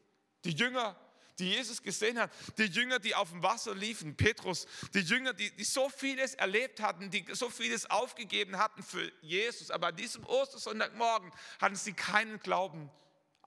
Die 0.43 0.51
Jünger, 0.51 0.95
die 1.39 1.51
Jesus 1.51 1.81
gesehen 1.81 2.19
hat, 2.19 2.31
die 2.57 2.65
Jünger, 2.65 2.99
die 2.99 3.15
auf 3.15 3.29
dem 3.29 3.43
Wasser 3.43 3.73
liefen, 3.73 4.15
Petrus, 4.15 4.67
die 4.93 4.99
Jünger, 4.99 5.33
die, 5.33 5.49
die 5.55 5.63
so 5.63 5.89
vieles 5.89 6.35
erlebt 6.35 6.81
hatten, 6.81 7.09
die 7.09 7.25
so 7.31 7.49
vieles 7.49 7.89
aufgegeben 7.89 8.57
hatten 8.57 8.83
für 8.83 9.11
Jesus, 9.21 9.71
aber 9.71 9.87
an 9.87 9.95
diesem 9.95 10.25
Ostersonntagmorgen 10.25 11.31
hatten 11.59 11.75
sie 11.75 11.93
keinen 11.93 12.39
Glauben 12.39 12.91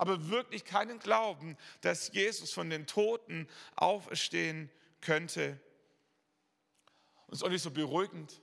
aber 0.01 0.31
wirklich 0.31 0.65
keinen 0.65 0.99
Glauben, 0.99 1.59
dass 1.83 2.11
Jesus 2.15 2.55
von 2.55 2.71
den 2.71 2.87
Toten 2.87 3.47
auferstehen 3.77 4.71
könnte. 5.03 5.61
Und 7.27 7.35
es 7.35 7.41
ist 7.41 7.43
auch 7.43 7.51
nicht 7.51 7.61
so 7.61 7.71
beruhigend. 7.71 8.41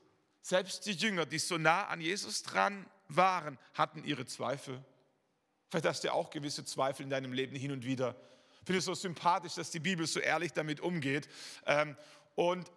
Selbst 0.48 0.86
die 0.86 0.94
Jünger, 0.94 1.26
die 1.26 1.40
so 1.40 1.58
nah 1.58 1.88
an 1.88 2.00
Jesus 2.00 2.42
dran 2.42 2.90
waren, 3.10 3.60
hatten 3.74 4.06
ihre 4.06 4.26
Zweifel. 4.26 4.82
Vielleicht 5.70 5.86
hast 5.86 6.06
du 6.06 6.14
auch 6.14 6.30
gewisse 6.30 6.64
Zweifel 6.64 7.04
in 7.04 7.10
deinem 7.10 7.34
Leben 7.34 7.54
hin 7.54 7.74
und 7.74 7.84
wieder. 7.84 8.16
Ich 8.62 8.66
finde 8.66 8.80
es 8.80 8.86
so 8.86 8.94
sympathisch, 8.94 9.56
dass 9.56 9.72
die 9.72 9.82
Bibel 9.82 10.08
so 10.08 10.22
ehrlich 10.22 10.54
damit 10.54 10.80
umgeht. 10.80 11.28
Ähm, 11.66 11.98
und 12.36 12.72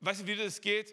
weißt 0.00 0.22
du, 0.22 0.26
wie 0.26 0.34
das 0.34 0.60
geht? 0.60 0.92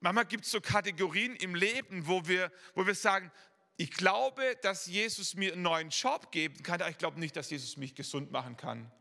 Manchmal 0.00 0.26
gibt 0.26 0.44
es 0.44 0.50
so 0.50 0.60
Kategorien 0.60 1.34
im 1.36 1.54
Leben, 1.54 2.06
wo 2.06 2.28
wir, 2.28 2.52
wo 2.74 2.86
wir 2.86 2.94
sagen, 2.94 3.32
ich 3.78 3.92
glaube, 3.92 4.58
dass 4.60 4.84
Jesus 4.84 5.36
mir 5.36 5.54
einen 5.54 5.62
neuen 5.62 5.88
Job 5.88 6.30
geben 6.32 6.62
kann, 6.62 6.82
aber 6.82 6.90
ich 6.90 6.98
glaube 6.98 7.18
nicht, 7.18 7.34
dass 7.34 7.48
Jesus 7.48 7.78
mich 7.78 7.94
gesund 7.94 8.30
machen 8.30 8.58
kann. 8.58 8.92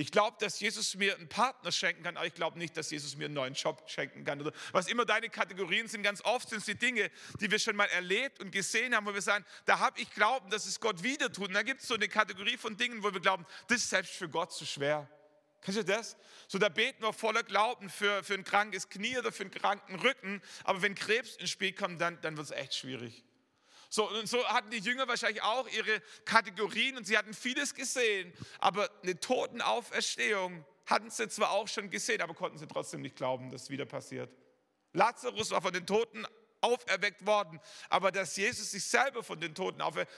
Ich 0.00 0.10
glaube, 0.10 0.34
dass 0.40 0.58
Jesus 0.60 0.94
mir 0.94 1.14
einen 1.14 1.28
Partner 1.28 1.70
schenken 1.70 2.02
kann, 2.02 2.16
aber 2.16 2.24
ich 2.24 2.32
glaube 2.32 2.58
nicht, 2.58 2.74
dass 2.74 2.90
Jesus 2.90 3.16
mir 3.16 3.26
einen 3.26 3.34
neuen 3.34 3.52
Job 3.52 3.82
schenken 3.86 4.24
kann. 4.24 4.40
Oder 4.40 4.50
was 4.72 4.88
immer 4.88 5.04
deine 5.04 5.28
Kategorien 5.28 5.88
sind, 5.88 6.02
ganz 6.02 6.24
oft 6.24 6.48
sind 6.48 6.60
es 6.60 6.64
die 6.64 6.74
Dinge, 6.74 7.10
die 7.38 7.50
wir 7.50 7.58
schon 7.58 7.76
mal 7.76 7.84
erlebt 7.84 8.40
und 8.40 8.50
gesehen 8.50 8.96
haben, 8.96 9.04
wo 9.04 9.12
wir 9.12 9.20
sagen, 9.20 9.44
da 9.66 9.78
habe 9.78 10.00
ich 10.00 10.10
Glauben, 10.14 10.48
dass 10.48 10.64
es 10.64 10.80
Gott 10.80 11.02
wieder 11.02 11.30
tut. 11.30 11.48
Und 11.48 11.52
dann 11.52 11.66
gibt 11.66 11.82
es 11.82 11.88
so 11.88 11.96
eine 11.96 12.08
Kategorie 12.08 12.56
von 12.56 12.78
Dingen, 12.78 13.02
wo 13.02 13.12
wir 13.12 13.20
glauben, 13.20 13.44
das 13.68 13.82
ist 13.82 13.90
selbst 13.90 14.14
für 14.14 14.30
Gott 14.30 14.54
zu 14.54 14.64
schwer. 14.64 15.06
Kennst 15.60 15.80
du 15.80 15.84
das? 15.84 16.16
So, 16.48 16.56
da 16.56 16.70
beten 16.70 17.02
wir 17.02 17.12
voller 17.12 17.42
Glauben 17.42 17.90
für, 17.90 18.24
für 18.24 18.32
ein 18.32 18.44
krankes 18.44 18.88
Knie 18.88 19.18
oder 19.18 19.30
für 19.30 19.42
einen 19.42 19.50
kranken 19.50 19.96
Rücken, 19.96 20.40
aber 20.64 20.80
wenn 20.80 20.94
Krebs 20.94 21.36
ins 21.36 21.50
Spiel 21.50 21.74
kommt, 21.74 22.00
dann, 22.00 22.18
dann 22.22 22.38
wird 22.38 22.46
es 22.46 22.52
echt 22.52 22.74
schwierig. 22.74 23.22
So, 23.92 24.08
und 24.08 24.28
so 24.28 24.42
hatten 24.46 24.70
die 24.70 24.78
Jünger 24.78 25.08
wahrscheinlich 25.08 25.42
auch 25.42 25.68
ihre 25.68 26.00
Kategorien 26.24 26.96
und 26.96 27.06
sie 27.06 27.18
hatten 27.18 27.34
vieles 27.34 27.74
gesehen, 27.74 28.32
aber 28.60 28.88
eine 29.02 29.18
Totenauferstehung 29.18 30.64
hatten 30.86 31.10
sie 31.10 31.28
zwar 31.28 31.50
auch 31.50 31.66
schon 31.66 31.90
gesehen, 31.90 32.22
aber 32.22 32.34
konnten 32.34 32.56
sie 32.56 32.68
trotzdem 32.68 33.02
nicht 33.02 33.16
glauben, 33.16 33.50
dass 33.50 33.64
es 33.64 33.70
wieder 33.70 33.86
passiert. 33.86 34.30
Lazarus 34.92 35.50
war 35.50 35.60
von 35.60 35.72
den 35.72 35.86
Toten 35.86 36.24
auferweckt 36.60 37.26
worden, 37.26 37.60
aber 37.88 38.12
dass 38.12 38.36
Jesus 38.36 38.70
sich 38.70 38.84
selber 38.84 39.24
von 39.24 39.40
den 39.40 39.54
Toten 39.54 39.80
auferweckt, 39.80 40.12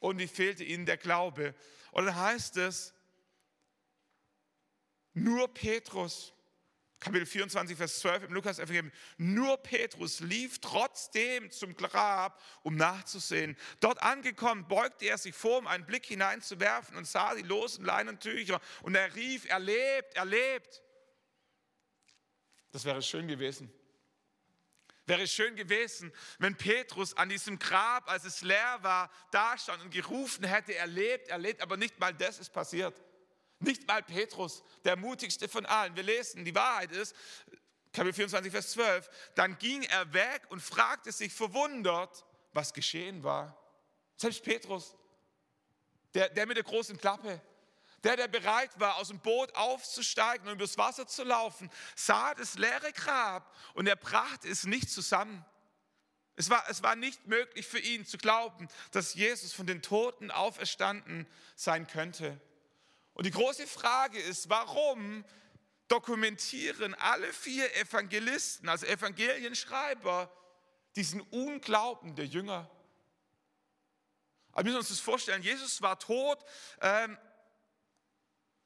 und 0.00 0.18
wie 0.18 0.26
fehlte 0.26 0.64
ihnen 0.64 0.86
der 0.86 0.96
Glaube. 0.96 1.54
Und 1.92 2.06
dann 2.06 2.16
heißt 2.16 2.56
es, 2.56 2.94
nur 5.12 5.52
Petrus 5.52 6.32
Kapitel 7.00 7.24
24, 7.24 7.78
Vers 7.78 8.00
12 8.00 8.24
im 8.24 8.34
Lukas-Evangelium. 8.34 8.92
Nur 9.16 9.56
Petrus 9.56 10.20
lief 10.20 10.60
trotzdem 10.60 11.50
zum 11.50 11.74
Grab, 11.74 12.40
um 12.62 12.76
nachzusehen. 12.76 13.56
Dort 13.80 14.02
angekommen, 14.02 14.68
beugte 14.68 15.06
er 15.06 15.16
sich 15.16 15.34
vor, 15.34 15.58
um 15.58 15.66
einen 15.66 15.86
Blick 15.86 16.04
hineinzuwerfen 16.04 16.98
und 16.98 17.06
sah 17.06 17.34
die 17.34 17.42
losen 17.42 17.86
Leinentücher. 17.86 18.60
Und 18.82 18.94
er 18.94 19.14
rief, 19.14 19.46
er 19.48 19.60
lebt, 19.60 20.14
er 20.14 20.26
lebt. 20.26 20.82
Das 22.70 22.84
wäre 22.84 23.00
schön 23.00 23.26
gewesen. 23.26 23.72
Wäre 25.06 25.26
schön 25.26 25.56
gewesen, 25.56 26.12
wenn 26.38 26.54
Petrus 26.54 27.16
an 27.16 27.30
diesem 27.30 27.58
Grab, 27.58 28.08
als 28.10 28.24
es 28.24 28.42
leer 28.42 28.78
war, 28.82 29.10
da 29.32 29.56
stand 29.56 29.82
und 29.82 29.90
gerufen 29.90 30.44
hätte, 30.44 30.74
er 30.74 30.86
lebt, 30.86 31.28
er 31.28 31.38
lebt, 31.38 31.62
aber 31.62 31.78
nicht 31.78 31.98
mal 31.98 32.14
das 32.14 32.38
ist 32.38 32.50
passiert. 32.50 32.94
Nicht 33.60 33.86
mal 33.86 34.02
Petrus, 34.02 34.62
der 34.84 34.96
mutigste 34.96 35.48
von 35.48 35.66
allen. 35.66 35.94
Wir 35.94 36.02
lesen, 36.02 36.44
die 36.44 36.54
Wahrheit 36.54 36.92
ist, 36.92 37.14
Kapitel 37.92 38.14
24, 38.14 38.52
Vers 38.52 38.70
12, 38.72 39.10
dann 39.34 39.58
ging 39.58 39.82
er 39.82 40.12
weg 40.12 40.42
und 40.48 40.62
fragte 40.62 41.12
sich 41.12 41.32
verwundert, 41.32 42.24
was 42.52 42.72
geschehen 42.72 43.22
war. 43.22 43.56
Selbst 44.16 44.42
Petrus, 44.42 44.96
der, 46.14 46.28
der 46.30 46.46
mit 46.46 46.56
der 46.56 46.64
großen 46.64 46.96
Klappe, 46.96 47.40
der, 48.02 48.16
der 48.16 48.28
bereit 48.28 48.70
war, 48.80 48.96
aus 48.96 49.08
dem 49.08 49.20
Boot 49.20 49.54
aufzusteigen 49.54 50.48
und 50.48 50.54
übers 50.54 50.78
Wasser 50.78 51.06
zu 51.06 51.24
laufen, 51.24 51.70
sah 51.94 52.34
das 52.34 52.56
leere 52.56 52.92
Grab 52.92 53.54
und 53.74 53.86
er 53.86 53.96
brachte 53.96 54.48
es 54.48 54.64
nicht 54.64 54.90
zusammen. 54.90 55.44
Es 56.36 56.48
war, 56.48 56.64
es 56.70 56.82
war 56.82 56.96
nicht 56.96 57.26
möglich 57.26 57.66
für 57.66 57.78
ihn 57.78 58.06
zu 58.06 58.16
glauben, 58.16 58.68
dass 58.92 59.14
Jesus 59.14 59.52
von 59.52 59.66
den 59.66 59.82
Toten 59.82 60.30
auferstanden 60.30 61.26
sein 61.56 61.86
könnte. 61.86 62.40
Und 63.20 63.26
die 63.26 63.32
große 63.32 63.66
Frage 63.66 64.18
ist, 64.18 64.48
warum 64.48 65.26
dokumentieren 65.88 66.94
alle 66.94 67.30
vier 67.34 67.70
Evangelisten, 67.76 68.66
also 68.66 68.86
Evangelienschreiber, 68.86 70.32
diesen 70.96 71.20
Unglauben 71.20 72.14
der 72.14 72.24
Jünger? 72.24 72.70
Aber 74.52 74.60
wir 74.60 74.64
müssen 74.64 74.78
uns 74.78 74.88
das 74.88 75.00
vorstellen, 75.00 75.42
Jesus 75.42 75.82
war 75.82 75.98
tot. 75.98 76.38
Ähm, 76.80 77.18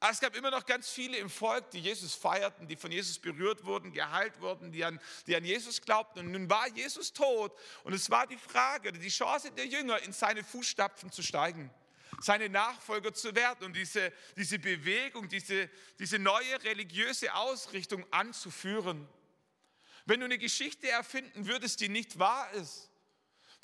es 0.09 0.21
gab 0.21 0.33
immer 0.37 0.51
noch 0.51 0.65
ganz 0.65 0.87
viele 0.87 1.17
im 1.17 1.29
Volk, 1.29 1.71
die 1.71 1.81
Jesus 1.81 2.15
feierten, 2.15 2.65
die 2.65 2.77
von 2.77 2.93
Jesus 2.93 3.19
berührt 3.19 3.65
wurden, 3.65 3.91
geheilt 3.91 4.39
wurden, 4.39 4.71
die 4.71 4.85
an, 4.85 5.01
die 5.27 5.35
an 5.35 5.43
Jesus 5.43 5.81
glaubten. 5.81 6.19
Und 6.19 6.31
nun 6.31 6.49
war 6.49 6.69
Jesus 6.69 7.11
tot. 7.11 7.53
Und 7.83 7.91
es 7.91 8.09
war 8.09 8.25
die 8.25 8.37
Frage, 8.37 8.93
die 8.93 9.09
Chance 9.09 9.51
der 9.51 9.65
Jünger, 9.65 10.01
in 10.03 10.13
seine 10.13 10.45
Fußstapfen 10.45 11.11
zu 11.11 11.23
steigen 11.23 11.69
seine 12.21 12.49
Nachfolger 12.49 13.13
zu 13.13 13.35
werden 13.35 13.65
und 13.65 13.73
diese, 13.73 14.11
diese 14.35 14.59
Bewegung, 14.59 15.27
diese, 15.29 15.69
diese 15.99 16.19
neue 16.19 16.63
religiöse 16.63 17.33
Ausrichtung 17.33 18.05
anzuführen. 18.11 19.07
Wenn 20.05 20.19
du 20.19 20.25
eine 20.25 20.37
Geschichte 20.37 20.89
erfinden 20.89 21.47
würdest, 21.47 21.79
die 21.79 21.89
nicht 21.89 22.19
wahr 22.19 22.51
ist, 22.53 22.89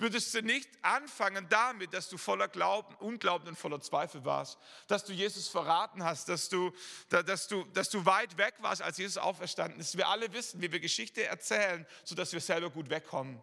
würdest 0.02 0.34
du 0.34 0.42
nicht 0.42 0.68
anfangen 0.82 1.48
damit, 1.50 1.94
dass 1.94 2.10
du 2.10 2.18
voller 2.18 2.48
Glauben, 2.48 2.96
Unglauben 2.96 3.48
und 3.48 3.56
voller 3.56 3.80
Zweifel 3.80 4.26
warst, 4.26 4.58
dass 4.88 5.06
du 5.06 5.14
Jesus 5.14 5.48
verraten 5.48 6.04
hast, 6.04 6.28
dass 6.28 6.50
du, 6.50 6.74
dass 7.10 7.48
du, 7.48 7.64
dass 7.66 7.90
du 7.90 8.04
weit 8.06 8.38
weg 8.38 8.56
warst, 8.60 8.82
als 8.82 8.98
Jesus 8.98 9.18
auferstanden 9.18 9.80
ist. 9.80 9.96
Wir 9.96 10.10
alle 10.10 10.34
wissen, 10.34 10.62
wie 10.62 10.72
wir 10.72 10.80
Geschichte 10.80 11.24
erzählen, 11.24 11.86
sodass 12.04 12.34
wir 12.34 12.42
selber 12.42 12.72
gut 12.72 12.90
wegkommen. 12.90 13.42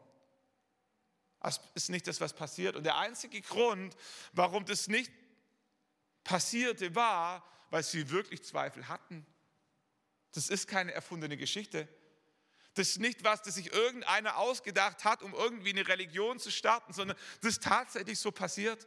Das 1.41 1.61
ist 1.75 1.91
nicht 1.91 2.07
das, 2.07 2.21
was 2.21 2.33
passiert. 2.33 2.77
Und 2.77 2.85
der 2.85 2.97
einzige 2.99 3.41
Grund, 3.41 3.97
warum 4.33 4.65
das 4.65 4.89
nicht 4.89 5.13
passierte, 6.25 6.95
war, 6.95 7.45
weil 7.71 7.83
sie 7.83 8.11
wirklich 8.11 8.43
Zweifel 8.45 8.89
hatten. 8.89 9.27
Das 10.33 10.49
ist 10.49 10.69
keine 10.69 10.93
erfundene 10.93 11.37
Geschichte. 11.37 11.89
Das 12.75 12.91
ist 12.91 13.01
nicht 13.01 13.25
was, 13.25 13.43
das 13.43 13.55
sich 13.55 13.73
irgendeiner 13.73 14.37
ausgedacht 14.37 15.05
hat, 15.05 15.23
um 15.23 15.35
irgendwie 15.35 15.71
eine 15.71 15.87
Religion 15.89 16.39
zu 16.39 16.51
starten, 16.51 16.93
sondern 16.93 17.17
das 17.41 17.53
ist 17.53 17.63
tatsächlich 17.63 18.19
so 18.19 18.31
passiert. 18.31 18.87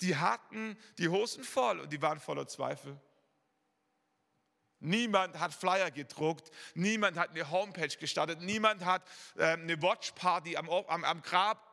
Die 0.00 0.16
hatten 0.16 0.76
die 0.98 1.08
Hosen 1.08 1.44
voll 1.44 1.80
und 1.80 1.92
die 1.92 2.00
waren 2.02 2.20
voller 2.20 2.46
Zweifel. 2.46 3.00
Niemand 4.80 5.38
hat 5.40 5.52
Flyer 5.52 5.90
gedruckt, 5.90 6.50
niemand 6.74 7.18
hat 7.18 7.30
eine 7.30 7.50
Homepage 7.50 7.96
gestartet, 7.96 8.40
niemand 8.40 8.84
hat 8.84 9.02
äh, 9.36 9.46
eine 9.46 9.82
Watchparty 9.82 10.56
am, 10.56 10.70
am, 10.70 11.04
am 11.04 11.22
Grab 11.22 11.67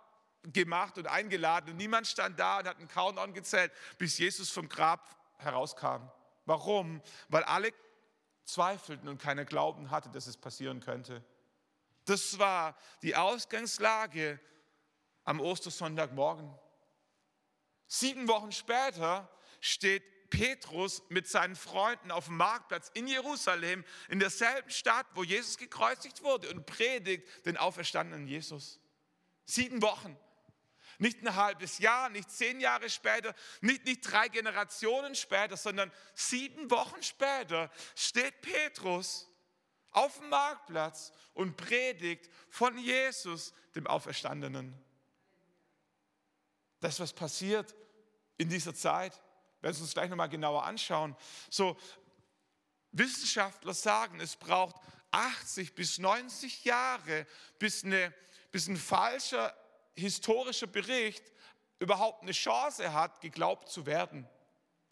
gemacht 0.54 0.98
und 0.98 1.08
eingeladen 1.08 1.72
und 1.72 1.78
niemand 1.78 2.08
stand 2.08 2.40
da 2.40 2.60
und 2.60 2.68
hat 2.68 2.78
einen 2.78 2.88
Countdown 2.88 3.34
gezählt, 3.34 3.72
bis 3.98 4.18
Jesus 4.18 4.50
vom 4.50 4.70
Grab 4.70 5.16
herauskam. 5.38 6.10
Warum? 6.46 7.02
Weil 7.30 7.44
alle 7.44 7.74
zweifelten 8.46 9.10
und 9.10 9.22
keiner 9.22 9.46
Glauben 9.46 9.92
hatte, 9.92 10.10
dass 10.10 10.28
es 10.28 10.38
passieren 10.38 10.80
könnte. 10.80 11.24
Das 12.06 12.38
war 12.38 12.78
die 13.02 13.16
Ausgangslage 13.16 14.40
am 15.24 15.40
Ostersonntagmorgen. 15.40 16.54
Sieben 17.88 18.28
Wochen 18.28 18.52
später 18.52 19.30
steht 19.60 20.04
Petrus 20.30 21.02
mit 21.10 21.28
seinen 21.28 21.56
Freunden 21.56 22.12
auf 22.12 22.26
dem 22.26 22.38
Marktplatz 22.38 22.92
in 22.94 23.08
Jerusalem, 23.08 23.84
in 24.10 24.20
derselben 24.20 24.70
Stadt, 24.70 25.08
wo 25.14 25.24
Jesus 25.24 25.58
gekreuzigt 25.58 26.24
wurde 26.24 26.50
und 26.50 26.66
predigt 26.66 27.28
den 27.46 27.58
auferstandenen 27.58 28.28
Jesus. 28.28 28.80
Sieben 29.46 29.82
Wochen. 29.82 30.18
Nicht 30.98 31.22
ein 31.22 31.36
halbes 31.36 31.80
Jahr, 31.80 32.10
nicht 32.10 32.32
zehn 32.32 32.60
Jahre 32.60 32.90
später, 32.90 33.34
nicht, 33.62 33.86
nicht 33.86 34.02
drei 34.02 34.28
Generationen 34.28 35.16
später, 35.16 35.58
sondern 35.58 35.92
sieben 36.14 36.70
Wochen 36.72 37.02
später 37.04 37.70
steht 37.96 38.42
Petrus 38.42 39.30
auf 39.92 40.18
dem 40.20 40.30
Marktplatz 40.30 41.12
und 41.34 41.56
predigt 41.56 42.30
von 42.50 42.78
Jesus, 42.78 43.54
dem 43.76 43.88
Auferstandenen. 43.88 44.74
Das, 46.80 47.00
was 47.00 47.14
passiert 47.14 47.76
in 48.38 48.50
dieser 48.50 48.76
Zeit, 48.76 49.14
werden 49.62 49.76
wir 49.76 49.82
uns 49.82 49.94
gleich 49.94 50.10
nochmal 50.10 50.30
genauer 50.30 50.64
anschauen. 50.64 51.16
So, 51.50 51.78
Wissenschaftler 52.92 53.74
sagen, 53.74 54.20
es 54.20 54.36
braucht 54.36 54.76
80 55.12 55.76
bis 55.76 55.98
90 55.98 56.66
Jahre, 56.66 57.26
bis, 57.58 57.84
eine, 57.84 58.14
bis 58.52 58.68
ein 58.68 58.78
falscher 58.78 59.56
historischer 59.96 60.68
Bericht 60.68 61.32
überhaupt 61.80 62.24
eine 62.24 62.32
Chance 62.32 62.94
hat, 62.94 63.22
geglaubt 63.22 63.70
zu 63.70 63.86
werden. 63.86 64.28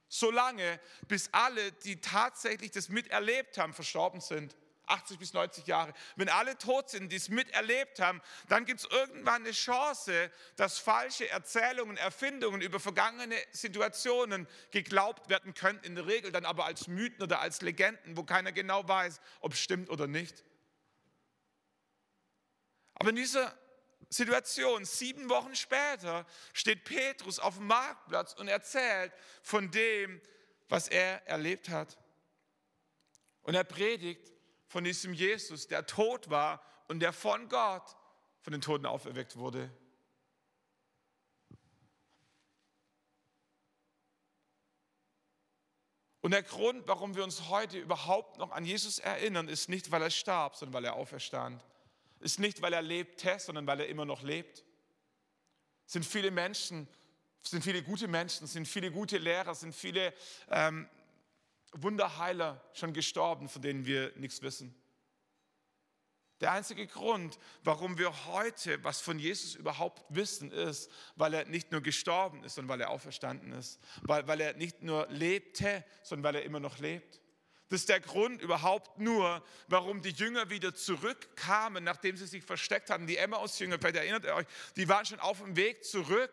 Solange, 0.07 0.79
bis 1.07 1.29
alle, 1.31 1.71
die 1.71 1.99
tatsächlich 1.99 2.71
das 2.71 2.89
miterlebt 2.89 3.57
haben, 3.57 3.73
verstorben 3.73 4.21
sind. 4.21 4.55
80 4.85 5.17
bis 5.17 5.33
90 5.33 5.65
Jahre. 5.65 5.93
Wenn 6.15 6.29
alle 6.29 6.57
tot 6.57 6.89
sind, 6.89 7.11
die 7.11 7.15
es 7.15 7.29
miterlebt 7.29 7.99
haben, 7.99 8.21
dann 8.49 8.65
gibt 8.65 8.81
es 8.81 8.85
irgendwann 8.91 9.43
eine 9.43 9.51
Chance, 9.51 10.29
dass 10.55 10.77
falsche 10.77 11.29
Erzählungen, 11.29 11.97
Erfindungen 11.97 12.61
über 12.61 12.79
vergangene 12.79 13.37
Situationen 13.51 14.47
geglaubt 14.71 15.29
werden 15.29 15.53
könnten. 15.53 15.85
In 15.85 15.95
der 15.95 16.05
Regel 16.05 16.31
dann 16.31 16.45
aber 16.45 16.65
als 16.65 16.87
Mythen 16.87 17.23
oder 17.23 17.39
als 17.39 17.61
Legenden, 17.61 18.17
wo 18.17 18.23
keiner 18.23 18.51
genau 18.51 18.87
weiß, 18.87 19.19
ob 19.39 19.53
es 19.53 19.59
stimmt 19.59 19.89
oder 19.89 20.07
nicht. 20.07 20.43
Aber 22.95 23.09
in 23.09 23.15
dieser 23.15 23.57
Situation, 24.13 24.85
sieben 24.85 25.27
Wochen 25.29 25.55
später, 25.55 26.25
steht 26.53 26.83
Petrus 26.83 27.39
auf 27.39 27.57
dem 27.57 27.67
Marktplatz 27.67 28.33
und 28.33 28.47
erzählt 28.47 29.11
von 29.41 29.71
dem, 29.71 30.21
was 30.69 30.87
er 30.87 31.25
erlebt 31.27 31.69
hat. 31.69 31.97
Und 33.41 33.55
er 33.55 33.63
predigt 33.63 34.31
von 34.67 34.83
diesem 34.83 35.13
Jesus, 35.13 35.67
der 35.67 35.85
tot 35.87 36.29
war 36.29 36.63
und 36.87 36.99
der 36.99 37.11
von 37.11 37.49
Gott 37.49 37.95
von 38.41 38.51
den 38.51 38.61
Toten 38.61 38.85
auferweckt 38.85 39.35
wurde. 39.35 39.71
Und 46.21 46.31
der 46.31 46.43
Grund, 46.43 46.87
warum 46.87 47.15
wir 47.15 47.23
uns 47.23 47.49
heute 47.49 47.79
überhaupt 47.79 48.37
noch 48.37 48.51
an 48.51 48.63
Jesus 48.63 48.99
erinnern, 48.99 49.49
ist 49.49 49.69
nicht, 49.69 49.91
weil 49.91 50.01
er 50.01 50.09
starb, 50.09 50.55
sondern 50.55 50.73
weil 50.73 50.85
er 50.85 50.93
auferstand 50.93 51.63
ist 52.23 52.39
nicht, 52.39 52.61
weil 52.61 52.73
er 52.73 52.81
lebte, 52.81 53.37
sondern 53.39 53.67
weil 53.67 53.81
er 53.81 53.87
immer 53.87 54.05
noch 54.05 54.23
lebt. 54.23 54.63
Es 55.85 55.93
sind 55.93 56.05
viele 56.05 56.31
Menschen, 56.31 56.87
sind 57.41 57.63
viele 57.63 57.83
gute 57.83 58.07
Menschen, 58.07 58.47
sind 58.47 58.67
viele 58.67 58.91
gute 58.91 59.17
Lehrer, 59.17 59.53
sind 59.53 59.75
viele 59.75 60.13
ähm, 60.49 60.87
Wunderheiler 61.73 62.61
schon 62.73 62.93
gestorben, 62.93 63.49
von 63.49 63.61
denen 63.61 63.85
wir 63.85 64.13
nichts 64.15 64.41
wissen. 64.41 64.73
Der 66.39 66.51
einzige 66.51 66.87
Grund, 66.87 67.39
warum 67.63 67.97
wir 67.97 68.25
heute 68.25 68.83
was 68.83 68.99
von 68.99 69.17
Jesus 69.17 69.55
überhaupt 69.55 70.03
wissen, 70.09 70.51
ist, 70.51 70.91
weil 71.15 71.33
er 71.33 71.45
nicht 71.45 71.71
nur 71.71 71.81
gestorben 71.81 72.43
ist, 72.43 72.55
sondern 72.55 72.69
weil 72.69 72.81
er 72.81 72.89
auferstanden 72.89 73.53
ist. 73.53 73.79
Weil, 74.01 74.27
weil 74.27 74.41
er 74.41 74.53
nicht 74.53 74.81
nur 74.81 75.07
lebte, 75.07 75.85
sondern 76.03 76.23
weil 76.23 76.41
er 76.41 76.43
immer 76.43 76.59
noch 76.59 76.79
lebt. 76.79 77.21
Das 77.73 77.81
ist 77.81 77.89
der 77.89 78.01
Grund 78.01 78.39
überhaupt 78.39 78.99
nur, 78.99 79.43
warum 79.67 80.03
die 80.03 80.11
Jünger 80.11 80.51
wieder 80.51 80.75
zurückkamen, 80.75 81.83
nachdem 81.83 82.15
sie 82.15 82.27
sich 82.27 82.43
versteckt 82.43 82.91
hatten. 82.91 83.07
Die 83.07 83.17
Emmaus-Jünger, 83.17 83.79
vielleicht 83.79 83.95
erinnert 83.95 84.25
ihr 84.25 84.35
euch, 84.35 84.45
die 84.75 84.87
waren 84.87 85.07
schon 85.07 85.19
auf 85.19 85.39
dem 85.39 85.55
Weg 85.55 85.83
zurück, 85.83 86.31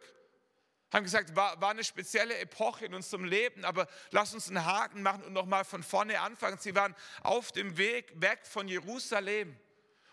haben 0.93 1.03
gesagt, 1.03 1.35
war, 1.35 1.59
war 1.59 1.71
eine 1.71 1.83
spezielle 1.83 2.37
Epoche 2.37 2.85
in 2.85 2.93
unserem 2.93 3.25
Leben, 3.25 3.65
aber 3.65 3.89
lass 4.11 4.35
uns 4.35 4.49
einen 4.49 4.67
Haken 4.67 5.01
machen 5.01 5.25
und 5.25 5.33
nochmal 5.33 5.65
von 5.65 5.83
vorne 5.83 6.21
anfangen. 6.21 6.59
Sie 6.59 6.75
waren 6.75 6.95
auf 7.23 7.53
dem 7.53 7.79
Weg 7.79 8.13
weg 8.21 8.41
von 8.43 8.69
Jerusalem. 8.69 9.57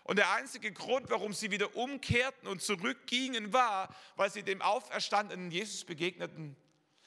Und 0.04 0.16
der 0.16 0.32
einzige 0.32 0.72
Grund, 0.72 1.10
warum 1.10 1.34
sie 1.34 1.50
wieder 1.50 1.76
umkehrten 1.76 2.48
und 2.48 2.62
zurückgingen, 2.62 3.52
war, 3.52 3.94
weil 4.16 4.30
sie 4.30 4.44
dem 4.44 4.62
auferstandenen 4.62 5.50
Jesus 5.50 5.84
begegneten. 5.84 6.56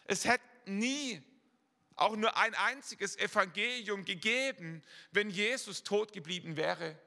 Es 0.05 0.25
hätte 0.25 0.43
nie 0.67 1.23
auch 1.95 2.15
nur 2.15 2.37
ein 2.37 2.55
einziges 2.55 3.17
Evangelium 3.17 4.05
gegeben, 4.05 4.81
wenn 5.11 5.29
Jesus 5.29 5.83
tot 5.83 6.13
geblieben 6.13 6.57
wäre. 6.57 6.97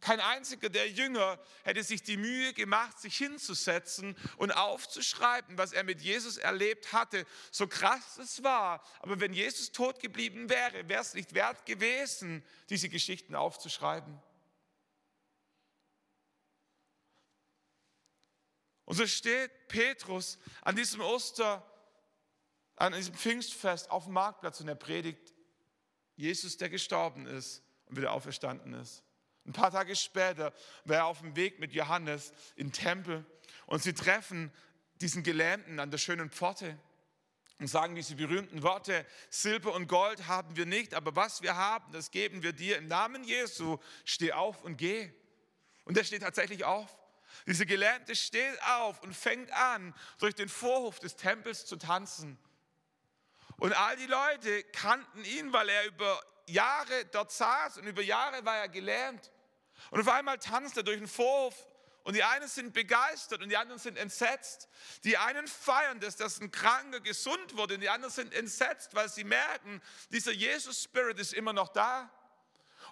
Kein 0.00 0.20
einziger 0.20 0.68
der 0.68 0.88
Jünger 0.88 1.38
hätte 1.64 1.82
sich 1.82 2.02
die 2.02 2.16
Mühe 2.16 2.52
gemacht, 2.52 3.00
sich 3.00 3.16
hinzusetzen 3.16 4.16
und 4.36 4.52
aufzuschreiben, 4.52 5.56
was 5.56 5.72
er 5.72 5.84
mit 5.84 6.00
Jesus 6.02 6.36
erlebt 6.36 6.92
hatte, 6.92 7.26
so 7.50 7.66
krass 7.66 8.18
es 8.18 8.42
war. 8.42 8.84
Aber 9.00 9.20
wenn 9.20 9.32
Jesus 9.32 9.72
tot 9.72 10.00
geblieben 10.00 10.50
wäre, 10.50 10.88
wäre 10.88 11.00
es 11.00 11.14
nicht 11.14 11.34
wert 11.34 11.64
gewesen, 11.64 12.44
diese 12.68 12.88
Geschichten 12.88 13.34
aufzuschreiben. 13.34 14.20
Und 18.84 18.94
so 18.94 19.06
steht 19.06 19.50
Petrus 19.66 20.38
an 20.62 20.76
diesem 20.76 21.00
Oster 21.00 21.66
an 22.76 22.92
diesem 22.92 23.14
Pfingstfest 23.14 23.90
auf 23.90 24.04
dem 24.04 24.12
Marktplatz 24.12 24.60
und 24.60 24.68
er 24.68 24.74
predigt 24.74 25.34
Jesus, 26.16 26.56
der 26.56 26.68
gestorben 26.68 27.26
ist 27.26 27.62
und 27.86 27.96
wieder 27.96 28.12
auferstanden 28.12 28.74
ist. 28.74 29.02
Ein 29.46 29.52
paar 29.52 29.70
Tage 29.70 29.94
später 29.94 30.52
war 30.84 30.96
er 30.96 31.06
auf 31.06 31.20
dem 31.20 31.36
Weg 31.36 31.58
mit 31.60 31.72
Johannes 31.72 32.32
im 32.56 32.72
Tempel 32.72 33.24
und 33.66 33.82
sie 33.82 33.92
treffen 33.92 34.52
diesen 35.00 35.22
Gelähmten 35.22 35.78
an 35.78 35.90
der 35.90 35.98
schönen 35.98 36.30
Pforte 36.30 36.78
und 37.58 37.68
sagen 37.68 37.94
diese 37.94 38.16
berühmten 38.16 38.62
Worte, 38.62 39.06
Silber 39.30 39.72
und 39.74 39.88
Gold 39.88 40.26
haben 40.26 40.56
wir 40.56 40.66
nicht, 40.66 40.94
aber 40.94 41.16
was 41.16 41.42
wir 41.42 41.56
haben, 41.56 41.90
das 41.92 42.10
geben 42.10 42.42
wir 42.42 42.52
dir. 42.52 42.76
Im 42.76 42.88
Namen 42.88 43.24
Jesu, 43.24 43.78
steh 44.04 44.32
auf 44.32 44.62
und 44.62 44.76
geh. 44.76 45.10
Und 45.84 45.96
er 45.96 46.04
steht 46.04 46.22
tatsächlich 46.22 46.64
auf. 46.64 46.94
Dieser 47.46 47.64
Gelähmte 47.64 48.14
steht 48.16 48.60
auf 48.62 49.02
und 49.02 49.14
fängt 49.14 49.50
an, 49.52 49.94
durch 50.18 50.34
den 50.34 50.48
Vorhof 50.48 50.98
des 50.98 51.16
Tempels 51.16 51.64
zu 51.66 51.76
tanzen. 51.76 52.38
Und 53.58 53.72
all 53.72 53.96
die 53.96 54.06
Leute 54.06 54.64
kannten 54.64 55.24
ihn, 55.24 55.52
weil 55.52 55.68
er 55.68 55.86
über 55.86 56.22
Jahre 56.46 57.06
dort 57.06 57.32
saß 57.32 57.78
und 57.78 57.86
über 57.86 58.02
Jahre 58.02 58.44
war 58.44 58.56
er 58.56 58.68
gelähmt. 58.68 59.32
Und 59.90 60.00
auf 60.00 60.08
einmal 60.08 60.38
tanzt 60.38 60.76
er 60.76 60.82
durch 60.82 60.98
den 60.98 61.08
Vorhof 61.08 61.54
und 62.04 62.14
die 62.14 62.22
einen 62.22 62.46
sind 62.46 62.72
begeistert 62.72 63.42
und 63.42 63.48
die 63.48 63.56
anderen 63.56 63.80
sind 63.80 63.98
entsetzt. 63.98 64.68
Die 65.02 65.16
einen 65.16 65.48
feiern 65.48 65.98
das, 65.98 66.16
dass 66.16 66.40
ein 66.40 66.52
Kranker 66.52 67.00
gesund 67.00 67.56
wurde 67.56 67.74
und 67.74 67.80
die 67.80 67.88
anderen 67.88 68.14
sind 68.14 68.32
entsetzt, 68.32 68.94
weil 68.94 69.08
sie 69.08 69.24
merken, 69.24 69.82
dieser 70.10 70.32
Jesus-Spirit 70.32 71.18
ist 71.18 71.34
immer 71.34 71.52
noch 71.52 71.68
da. 71.68 72.08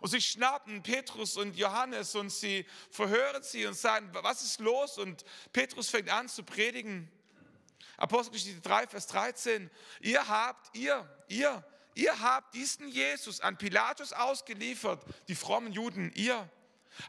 Und 0.01 0.09
sie 0.11 0.21
schnappen 0.21 0.83
Petrus 0.83 1.37
und 1.37 1.57
Johannes 1.57 2.17
und 2.17 2.31
sie 2.31 2.67
verhören 2.91 3.43
sie 3.45 3.67
und 3.67 3.75
sagen, 3.75 4.11
was 4.13 4.43
ist 4.43 4.59
los? 4.59 4.99
Und 4.99 5.25
Petrus 5.53 5.91
fängt 5.91 6.11
an 6.11 6.29
zu 6.29 6.43
predigen. 6.43 7.09
Apostelgeschichte 7.97 8.61
3, 8.61 8.89
Vers 8.89 9.07
13. 9.09 9.71
Ihr 10.01 10.29
habt, 10.29 10.77
ihr, 10.77 11.09
ihr, 11.29 11.65
ihr 11.95 12.21
habt 12.21 12.55
diesen 12.55 12.89
Jesus 12.89 13.41
an 13.41 13.57
Pilatus 13.57 14.13
ausgeliefert, 14.13 15.05
die 15.29 15.35
frommen 15.35 15.73
Juden, 15.73 16.13
ihr 16.15 16.49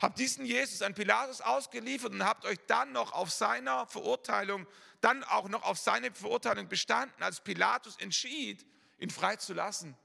habt 0.02 0.19
diesen 0.19 0.45
Jesus 0.45 0.82
an 0.82 0.93
Pilatus 0.93 1.41
ausgeliefert 1.41 2.12
und 2.12 2.24
habt 2.24 2.45
euch 2.45 2.60
dann 2.67 2.91
noch 2.91 3.13
auf 3.13 3.32
seiner 3.32 3.86
Verurteilung, 3.88 4.67
dann 5.02 5.24
auch 5.24 5.48
noch 5.48 5.63
auf 5.63 5.78
seine 5.78 6.12
Verurteilung 6.12 6.67
bestanden, 6.67 7.21
als 7.21 7.41
Pilatus 7.41 7.98
entschied, 7.98 8.65
ihn 8.98 9.10
freizulassen. 9.10 9.95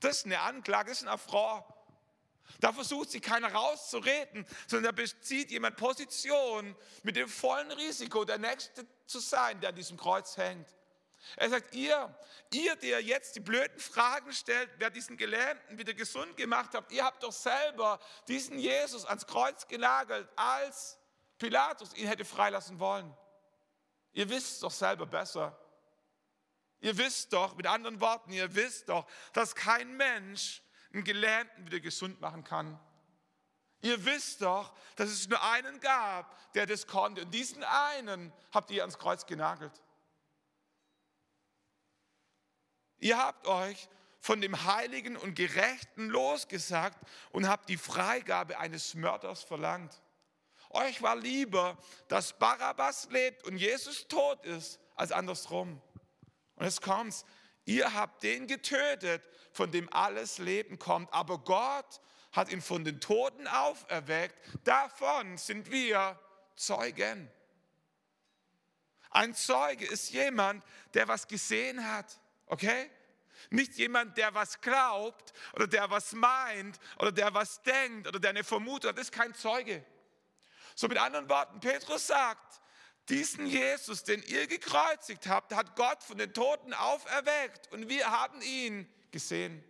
Das 0.00 0.18
ist 0.18 0.26
eine 0.26 0.40
Anklage, 0.40 0.90
das 0.90 0.98
ist 0.98 1.04
ein 1.04 1.12
Affront. 1.12 1.64
Da 2.60 2.72
versucht 2.72 3.10
sich 3.10 3.22
keiner 3.22 3.52
rauszureden, 3.52 4.46
sondern 4.66 4.94
da 4.94 5.02
bezieht 5.02 5.50
jemand 5.50 5.76
Position 5.76 6.76
mit 7.02 7.16
dem 7.16 7.28
vollen 7.28 7.70
Risiko, 7.72 8.24
der 8.24 8.38
Nächste 8.38 8.86
zu 9.06 9.18
sein, 9.18 9.60
der 9.60 9.70
an 9.70 9.76
diesem 9.76 9.96
Kreuz 9.96 10.36
hängt. 10.36 10.68
Er 11.36 11.50
sagt, 11.50 11.74
ihr, 11.74 12.14
ihr, 12.52 12.76
der 12.76 13.02
jetzt 13.02 13.34
die 13.36 13.40
blöden 13.40 13.78
Fragen 13.80 14.32
stellt, 14.32 14.70
wer 14.76 14.90
diesen 14.90 15.16
Gelähmten 15.16 15.78
wieder 15.78 15.94
gesund 15.94 16.36
gemacht 16.36 16.74
habt, 16.74 16.92
ihr 16.92 17.04
habt 17.04 17.22
doch 17.22 17.32
selber 17.32 17.98
diesen 18.28 18.58
Jesus 18.58 19.04
ans 19.06 19.26
Kreuz 19.26 19.66
genagelt, 19.66 20.28
als 20.36 20.98
Pilatus 21.38 21.94
ihn 21.94 22.06
hätte 22.06 22.24
freilassen 22.24 22.78
wollen. 22.78 23.16
Ihr 24.12 24.28
wisst 24.28 24.62
doch 24.62 24.70
selber 24.70 25.06
besser. 25.06 25.58
Ihr 26.80 26.96
wisst 26.98 27.32
doch, 27.32 27.56
mit 27.56 27.66
anderen 27.66 28.00
Worten, 28.00 28.32
ihr 28.32 28.54
wisst 28.54 28.90
doch, 28.90 29.06
dass 29.32 29.54
kein 29.54 29.96
Mensch 29.96 30.62
einen 30.94 31.04
Gelähmten 31.04 31.66
wieder 31.66 31.80
gesund 31.80 32.20
machen 32.20 32.44
kann. 32.44 32.78
Ihr 33.82 34.04
wisst 34.06 34.40
doch, 34.40 34.72
dass 34.96 35.10
es 35.10 35.28
nur 35.28 35.42
einen 35.42 35.78
gab, 35.80 36.52
der 36.54 36.64
das 36.64 36.86
konnte. 36.86 37.22
Und 37.22 37.32
diesen 37.32 37.62
einen 37.64 38.32
habt 38.52 38.70
ihr 38.70 38.82
ans 38.82 38.98
Kreuz 38.98 39.26
genagelt. 39.26 39.82
Ihr 42.98 43.18
habt 43.18 43.46
euch 43.46 43.88
von 44.20 44.40
dem 44.40 44.64
Heiligen 44.64 45.18
und 45.18 45.34
Gerechten 45.34 46.08
losgesagt 46.08 46.98
und 47.30 47.46
habt 47.46 47.68
die 47.68 47.76
Freigabe 47.76 48.58
eines 48.58 48.94
Mörders 48.94 49.42
verlangt. 49.42 50.00
euch 50.70 51.02
war 51.02 51.14
lieber, 51.14 51.76
dass 52.08 52.38
Barabbas 52.38 53.10
lebt 53.10 53.44
und 53.44 53.58
Jesus 53.58 54.08
tot 54.08 54.42
ist, 54.46 54.80
als 54.94 55.12
andersrum. 55.12 55.82
Und 56.56 56.64
jetzt 56.64 56.80
kommt's. 56.80 57.26
Ihr 57.64 57.94
habt 57.94 58.22
den 58.22 58.46
getötet, 58.46 59.22
von 59.52 59.70
dem 59.70 59.92
alles 59.92 60.38
Leben 60.38 60.78
kommt. 60.78 61.12
Aber 61.12 61.38
Gott 61.38 62.00
hat 62.32 62.50
ihn 62.50 62.60
von 62.60 62.84
den 62.84 63.00
Toten 63.00 63.46
auferweckt. 63.46 64.36
Davon 64.64 65.38
sind 65.38 65.70
wir 65.70 66.18
Zeugen. 66.56 67.30
Ein 69.10 69.34
Zeuge 69.34 69.86
ist 69.86 70.10
jemand, 70.10 70.64
der 70.94 71.06
was 71.06 71.28
gesehen 71.28 71.88
hat. 71.88 72.18
Okay? 72.46 72.90
Nicht 73.50 73.74
jemand, 73.74 74.16
der 74.18 74.34
was 74.34 74.60
glaubt 74.60 75.32
oder 75.54 75.66
der 75.66 75.90
was 75.90 76.12
meint 76.12 76.78
oder 76.98 77.12
der 77.12 77.32
was 77.32 77.62
denkt 77.62 78.08
oder 78.08 78.18
der 78.18 78.30
eine 78.30 78.44
Vermutung 78.44 78.88
hat. 78.88 78.98
Das 78.98 79.06
ist 79.06 79.12
kein 79.12 79.34
Zeuge. 79.34 79.84
So 80.74 80.88
mit 80.88 80.98
anderen 80.98 81.28
Worten, 81.28 81.60
Petrus 81.60 82.08
sagt, 82.08 82.60
diesen 83.08 83.46
Jesus, 83.46 84.04
den 84.04 84.22
ihr 84.22 84.46
gekreuzigt 84.46 85.26
habt, 85.26 85.54
hat 85.54 85.76
Gott 85.76 86.02
von 86.02 86.18
den 86.18 86.32
Toten 86.32 86.72
auferweckt 86.72 87.70
und 87.72 87.88
wir 87.88 88.10
haben 88.10 88.40
ihn 88.42 88.88
gesehen. 89.10 89.62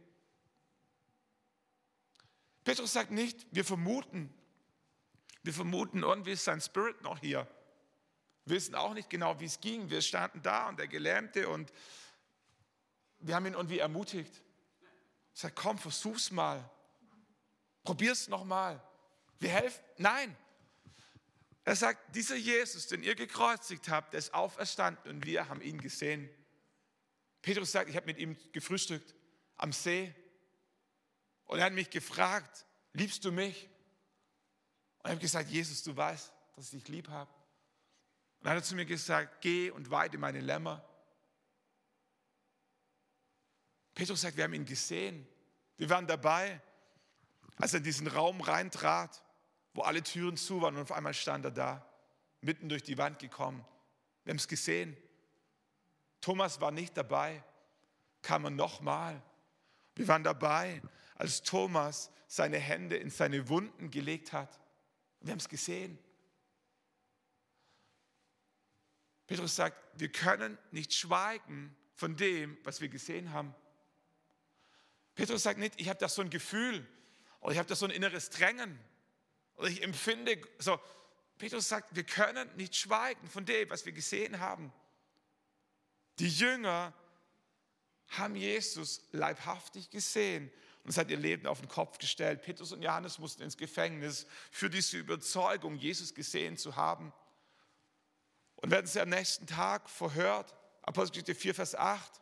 Petrus 2.64 2.92
sagt 2.92 3.10
nicht, 3.10 3.46
wir 3.50 3.64
vermuten. 3.64 4.32
Wir 5.42 5.52
vermuten, 5.52 6.02
irgendwie 6.02 6.32
ist 6.32 6.44
sein 6.44 6.60
Spirit 6.60 7.02
noch 7.02 7.18
hier. 7.18 7.46
Wir 8.46 8.56
wissen 8.56 8.74
auch 8.74 8.94
nicht 8.94 9.10
genau, 9.10 9.38
wie 9.40 9.44
es 9.44 9.60
ging. 9.60 9.90
Wir 9.90 10.00
standen 10.00 10.40
da 10.42 10.68
und 10.68 10.78
der 10.78 10.88
Gelähmte 10.88 11.48
und 11.48 11.72
wir 13.18 13.34
haben 13.34 13.46
ihn 13.46 13.54
irgendwie 13.54 13.78
ermutigt. 13.78 14.42
Ich 15.34 15.40
sage, 15.40 15.54
komm, 15.56 15.78
versuch's 15.78 16.30
mal. 16.30 16.68
Probier's 17.82 18.28
nochmal. 18.28 18.82
Wir 19.38 19.50
helfen. 19.50 19.82
Nein. 19.98 20.36
Er 21.64 21.76
sagt, 21.76 22.14
dieser 22.14 22.36
Jesus, 22.36 22.86
den 22.88 23.02
ihr 23.02 23.14
gekreuzigt 23.14 23.88
habt, 23.88 24.12
der 24.12 24.18
ist 24.18 24.34
auferstanden 24.34 25.10
und 25.10 25.24
wir 25.24 25.48
haben 25.48 25.62
ihn 25.62 25.80
gesehen. 25.80 26.28
Petrus 27.40 27.72
sagt, 27.72 27.88
ich 27.88 27.96
habe 27.96 28.06
mit 28.06 28.18
ihm 28.18 28.36
gefrühstückt 28.52 29.14
am 29.56 29.72
See. 29.72 30.14
Und 31.46 31.58
er 31.58 31.66
hat 31.66 31.72
mich 31.72 31.88
gefragt, 31.88 32.66
liebst 32.92 33.24
du 33.24 33.32
mich? 33.32 33.68
Und 34.98 35.06
ich 35.06 35.10
habe 35.10 35.20
gesagt, 35.20 35.50
Jesus, 35.50 35.82
du 35.82 35.96
weißt, 35.96 36.32
dass 36.56 36.66
ich 36.66 36.82
dich 36.82 36.88
lieb 36.88 37.08
habe. 37.08 37.30
Und 38.38 38.46
dann 38.46 38.56
hat 38.56 38.62
er 38.62 38.64
zu 38.64 38.74
mir 38.74 38.84
gesagt, 38.84 39.40
geh 39.40 39.70
und 39.70 39.90
weide 39.90 40.18
meine 40.18 40.40
Lämmer. 40.40 40.86
Petrus 43.94 44.20
sagt, 44.20 44.36
wir 44.36 44.44
haben 44.44 44.54
ihn 44.54 44.66
gesehen. 44.66 45.26
Wir 45.78 45.88
waren 45.88 46.06
dabei, 46.06 46.60
als 47.56 47.72
er 47.72 47.78
in 47.78 47.84
diesen 47.84 48.06
Raum 48.06 48.40
reintrat, 48.42 49.23
wo 49.74 49.82
alle 49.82 50.02
Türen 50.02 50.36
zu 50.36 50.62
waren 50.62 50.76
und 50.76 50.82
auf 50.82 50.92
einmal 50.92 51.14
stand 51.14 51.44
er 51.44 51.50
da, 51.50 51.86
mitten 52.40 52.68
durch 52.68 52.82
die 52.82 52.96
Wand 52.96 53.18
gekommen. 53.18 53.64
Wir 54.24 54.30
haben 54.30 54.38
es 54.38 54.48
gesehen. 54.48 54.96
Thomas 56.20 56.60
war 56.60 56.70
nicht 56.70 56.96
dabei, 56.96 57.42
kam 58.22 58.44
er 58.44 58.50
nochmal. 58.50 59.20
Wir 59.96 60.08
waren 60.08 60.24
dabei, 60.24 60.80
als 61.16 61.42
Thomas 61.42 62.10
seine 62.26 62.58
Hände 62.58 62.96
in 62.96 63.10
seine 63.10 63.48
Wunden 63.48 63.90
gelegt 63.90 64.32
hat. 64.32 64.58
Wir 65.20 65.32
haben 65.32 65.38
es 65.38 65.48
gesehen. 65.48 65.98
Petrus 69.26 69.56
sagt, 69.56 69.76
wir 69.98 70.10
können 70.10 70.58
nicht 70.70 70.94
schweigen 70.94 71.74
von 71.94 72.16
dem, 72.16 72.58
was 72.62 72.80
wir 72.80 72.88
gesehen 72.88 73.32
haben. 73.32 73.54
Petrus 75.14 75.42
sagt 75.42 75.58
nicht, 75.58 75.80
ich 75.80 75.88
habe 75.88 75.98
da 75.98 76.08
so 76.08 76.22
ein 76.22 76.30
Gefühl 76.30 76.86
oder 77.40 77.52
ich 77.52 77.58
habe 77.58 77.68
da 77.68 77.74
so 77.74 77.86
ein 77.86 77.90
inneres 77.90 78.30
Drängen 78.30 78.78
oder 79.56 79.68
ich 79.68 79.82
empfinde 79.82 80.40
so. 80.58 80.78
Petrus 81.38 81.68
sagt, 81.68 81.94
wir 81.94 82.04
können 82.04 82.48
nicht 82.56 82.76
schweigen 82.76 83.28
von 83.28 83.44
dem, 83.44 83.68
was 83.70 83.84
wir 83.84 83.92
gesehen 83.92 84.40
haben. 84.40 84.72
Die 86.20 86.28
Jünger 86.28 86.92
haben 88.08 88.36
Jesus 88.36 89.08
leibhaftig 89.10 89.90
gesehen 89.90 90.50
und 90.84 90.90
es 90.90 90.98
hat 90.98 91.10
ihr 91.10 91.16
Leben 91.16 91.46
auf 91.46 91.60
den 91.60 91.68
Kopf 91.68 91.98
gestellt. 91.98 92.42
Petrus 92.42 92.72
und 92.72 92.82
Johannes 92.82 93.18
mussten 93.18 93.42
ins 93.42 93.56
Gefängnis 93.56 94.26
für 94.50 94.68
diese 94.68 94.98
Überzeugung, 94.98 95.76
Jesus 95.76 96.14
gesehen 96.14 96.56
zu 96.56 96.76
haben. 96.76 97.12
Und 98.56 98.70
werden 98.70 98.86
sie 98.86 99.00
am 99.00 99.08
nächsten 99.08 99.46
Tag 99.46 99.88
verhört. 99.88 100.54
Apostelgeschichte 100.82 101.34
4, 101.34 101.54
Vers 101.54 101.74
8. 101.74 102.20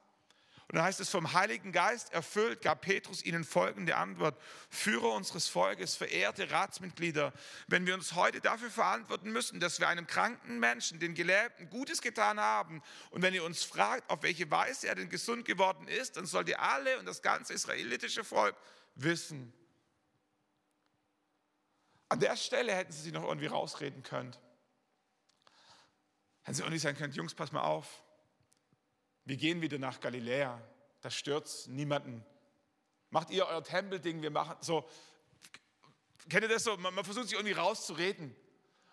Und 0.73 0.77
dann 0.77 0.87
heißt 0.87 1.01
es, 1.01 1.11
vom 1.11 1.35
Heiligen 1.35 1.71
Geist 1.71 2.15
erfüllt, 2.15 2.63
gab 2.63 2.81
Petrus 2.81 3.23
ihnen 3.23 3.45
folgende 3.45 3.95
Antwort. 3.95 4.41
Führer 4.71 5.13
unseres 5.13 5.47
Volkes, 5.47 5.97
verehrte 5.97 6.51
Ratsmitglieder, 6.51 7.35
wenn 7.67 7.85
wir 7.85 7.93
uns 7.93 8.15
heute 8.15 8.41
dafür 8.41 8.71
verantworten 8.71 9.31
müssen, 9.33 9.61
dass 9.61 9.81
wir 9.81 9.89
einem 9.89 10.07
kranken 10.07 10.59
Menschen, 10.59 10.99
den 10.99 11.13
Gelähmten, 11.13 11.69
Gutes 11.69 12.01
getan 12.01 12.41
haben, 12.41 12.83
und 13.11 13.21
wenn 13.21 13.35
ihr 13.35 13.45
uns 13.45 13.63
fragt, 13.63 14.09
auf 14.09 14.23
welche 14.23 14.51
Weise 14.51 14.89
er 14.89 14.95
denn 14.95 15.11
gesund 15.11 15.45
geworden 15.45 15.89
ist, 15.89 16.17
dann 16.17 16.25
sollt 16.25 16.49
ihr 16.49 16.63
alle 16.63 16.99
und 16.99 17.05
das 17.05 17.21
ganze 17.21 17.53
israelitische 17.53 18.25
Volk 18.25 18.57
wissen. 18.95 19.53
An 22.09 22.19
der 22.19 22.35
Stelle 22.39 22.75
hätten 22.75 22.93
sie 22.93 23.03
sich 23.03 23.13
noch 23.13 23.25
irgendwie 23.25 23.49
rausreden 23.49 24.03
können. 24.03 24.35
Hätten 26.45 26.55
sie 26.55 26.63
auch 26.63 26.71
nicht 26.71 26.81
sagen 26.81 26.97
können, 26.97 27.13
Jungs, 27.13 27.35
pass 27.35 27.53
mal 27.53 27.61
auf, 27.61 28.03
wir 29.25 29.37
gehen 29.37 29.61
wieder 29.61 29.79
nach 29.79 30.01
Galiläa, 30.01 30.61
da 31.01 31.11
stört 31.11 31.49
niemanden. 31.69 32.25
Macht 33.11 33.31
ihr 33.31 33.47
euer 33.47 33.63
Tempelding, 33.63 34.23
wir 34.23 34.31
machen 34.31 34.57
so. 34.61 34.89
Kennt 36.29 36.43
ihr 36.43 36.49
das 36.49 36.65
so? 36.65 36.77
Man, 36.77 36.95
man 36.95 37.05
versucht 37.05 37.29
sich 37.29 37.35
irgendwie 37.35 37.55
rauszureden. 37.55 38.35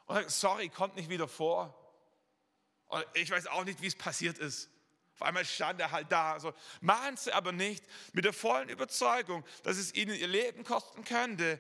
Und 0.06 0.16
sagt, 0.16 0.32
sorry, 0.32 0.70
kommt 0.70 0.96
nicht 0.96 1.10
wieder 1.10 1.28
vor. 1.28 1.76
Und 2.88 3.06
ich 3.14 3.30
weiß 3.30 3.48
auch 3.48 3.64
nicht, 3.64 3.82
wie 3.82 3.88
es 3.88 3.96
passiert 3.96 4.40
ist. 4.40 4.70
Auf 5.16 5.22
einmal 5.22 5.46
stand 5.46 5.80
er 5.80 5.92
halt 5.92 6.12
da. 6.12 6.40
So, 6.40 6.54
machen 6.82 7.18
Sie 7.18 7.32
aber 7.32 7.52
nicht 7.52 7.84
mit 8.14 8.26
der 8.26 8.34
vollen 8.34 8.70
Überzeugung, 8.70 9.46
dass 9.64 9.78
es 9.78 9.94
Ihnen 9.94 10.16
Ihr 10.16 10.28
Leben 10.28 10.64
kosten 10.64 11.04
könnte. 11.04 11.60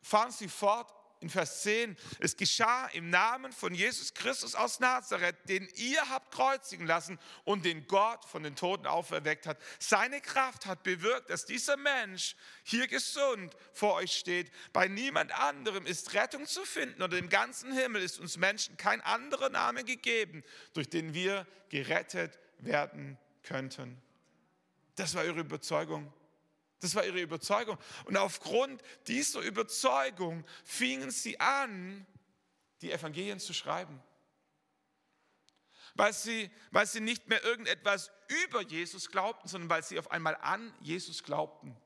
Fahren 0.00 0.32
Sie 0.32 0.48
fort 0.48 0.92
in 1.20 1.30
Vers 1.30 1.62
10, 1.62 1.96
es 2.20 2.36
geschah 2.36 2.86
im 2.88 3.10
Namen 3.10 3.52
von 3.52 3.74
Jesus 3.74 4.14
Christus 4.14 4.54
aus 4.54 4.80
Nazareth, 4.80 5.36
den 5.48 5.68
ihr 5.74 6.08
habt 6.08 6.32
kreuzigen 6.32 6.86
lassen 6.86 7.18
und 7.44 7.64
den 7.64 7.86
Gott 7.86 8.24
von 8.24 8.42
den 8.42 8.54
Toten 8.54 8.86
auferweckt 8.86 9.46
hat. 9.46 9.58
Seine 9.78 10.20
Kraft 10.20 10.66
hat 10.66 10.82
bewirkt, 10.82 11.30
dass 11.30 11.44
dieser 11.44 11.76
Mensch 11.76 12.36
hier 12.62 12.86
gesund 12.86 13.56
vor 13.72 13.94
euch 13.94 14.12
steht. 14.12 14.50
Bei 14.72 14.88
niemand 14.88 15.32
anderem 15.32 15.86
ist 15.86 16.14
Rettung 16.14 16.46
zu 16.46 16.64
finden 16.64 17.02
und 17.02 17.12
im 17.14 17.28
ganzen 17.28 17.72
Himmel 17.72 18.02
ist 18.02 18.20
uns 18.20 18.36
Menschen 18.36 18.76
kein 18.76 19.00
anderer 19.00 19.48
Name 19.48 19.84
gegeben, 19.84 20.44
durch 20.72 20.88
den 20.88 21.14
wir 21.14 21.46
gerettet 21.68 22.38
werden 22.58 23.18
könnten. 23.42 24.00
Das 24.94 25.14
war 25.14 25.24
ihre 25.24 25.40
Überzeugung. 25.40 26.12
Das 26.80 26.94
war 26.94 27.04
ihre 27.04 27.20
Überzeugung. 27.20 27.76
Und 28.04 28.16
aufgrund 28.16 28.82
dieser 29.06 29.40
Überzeugung 29.40 30.44
fingen 30.64 31.10
sie 31.10 31.40
an, 31.40 32.06
die 32.80 32.92
Evangelien 32.92 33.40
zu 33.40 33.52
schreiben. 33.52 34.00
Weil 35.94 36.12
sie, 36.12 36.50
weil 36.70 36.86
sie 36.86 37.00
nicht 37.00 37.28
mehr 37.28 37.42
irgendetwas 37.42 38.12
über 38.44 38.62
Jesus 38.62 39.10
glaubten, 39.10 39.48
sondern 39.48 39.70
weil 39.70 39.82
sie 39.82 39.98
auf 39.98 40.10
einmal 40.12 40.36
an 40.36 40.72
Jesus 40.80 41.24
glaubten. 41.24 41.76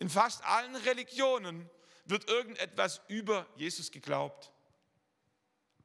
In 0.00 0.08
fast 0.08 0.42
allen 0.44 0.74
Religionen 0.74 1.70
wird 2.06 2.28
irgendetwas 2.28 3.00
über 3.08 3.46
Jesus 3.54 3.92
geglaubt. 3.92 4.50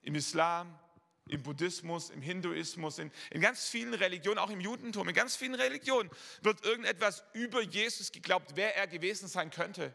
Im 0.02 0.16
Islam, 0.16 0.80
im 1.28 1.42
Buddhismus, 1.42 2.12
im 2.12 2.22
Hinduismus, 2.22 3.00
in, 3.00 3.12
in 3.32 3.42
ganz 3.42 3.68
vielen 3.68 3.94
Religionen, 3.94 4.38
auch 4.38 4.52
im 4.52 4.62
Judentum, 4.62 5.10
in 5.10 5.16
ganz 5.16 5.36
vielen 5.36 5.56
Religionen 5.56 6.10
wird 6.42 6.64
irgendetwas 6.64 7.24
über 7.34 7.62
Jesus 7.62 8.12
geglaubt, 8.12 8.52
wer 8.56 8.76
er 8.76 8.88
gewesen 8.88 9.28
sein 9.28 9.50
könnte. 9.50 9.94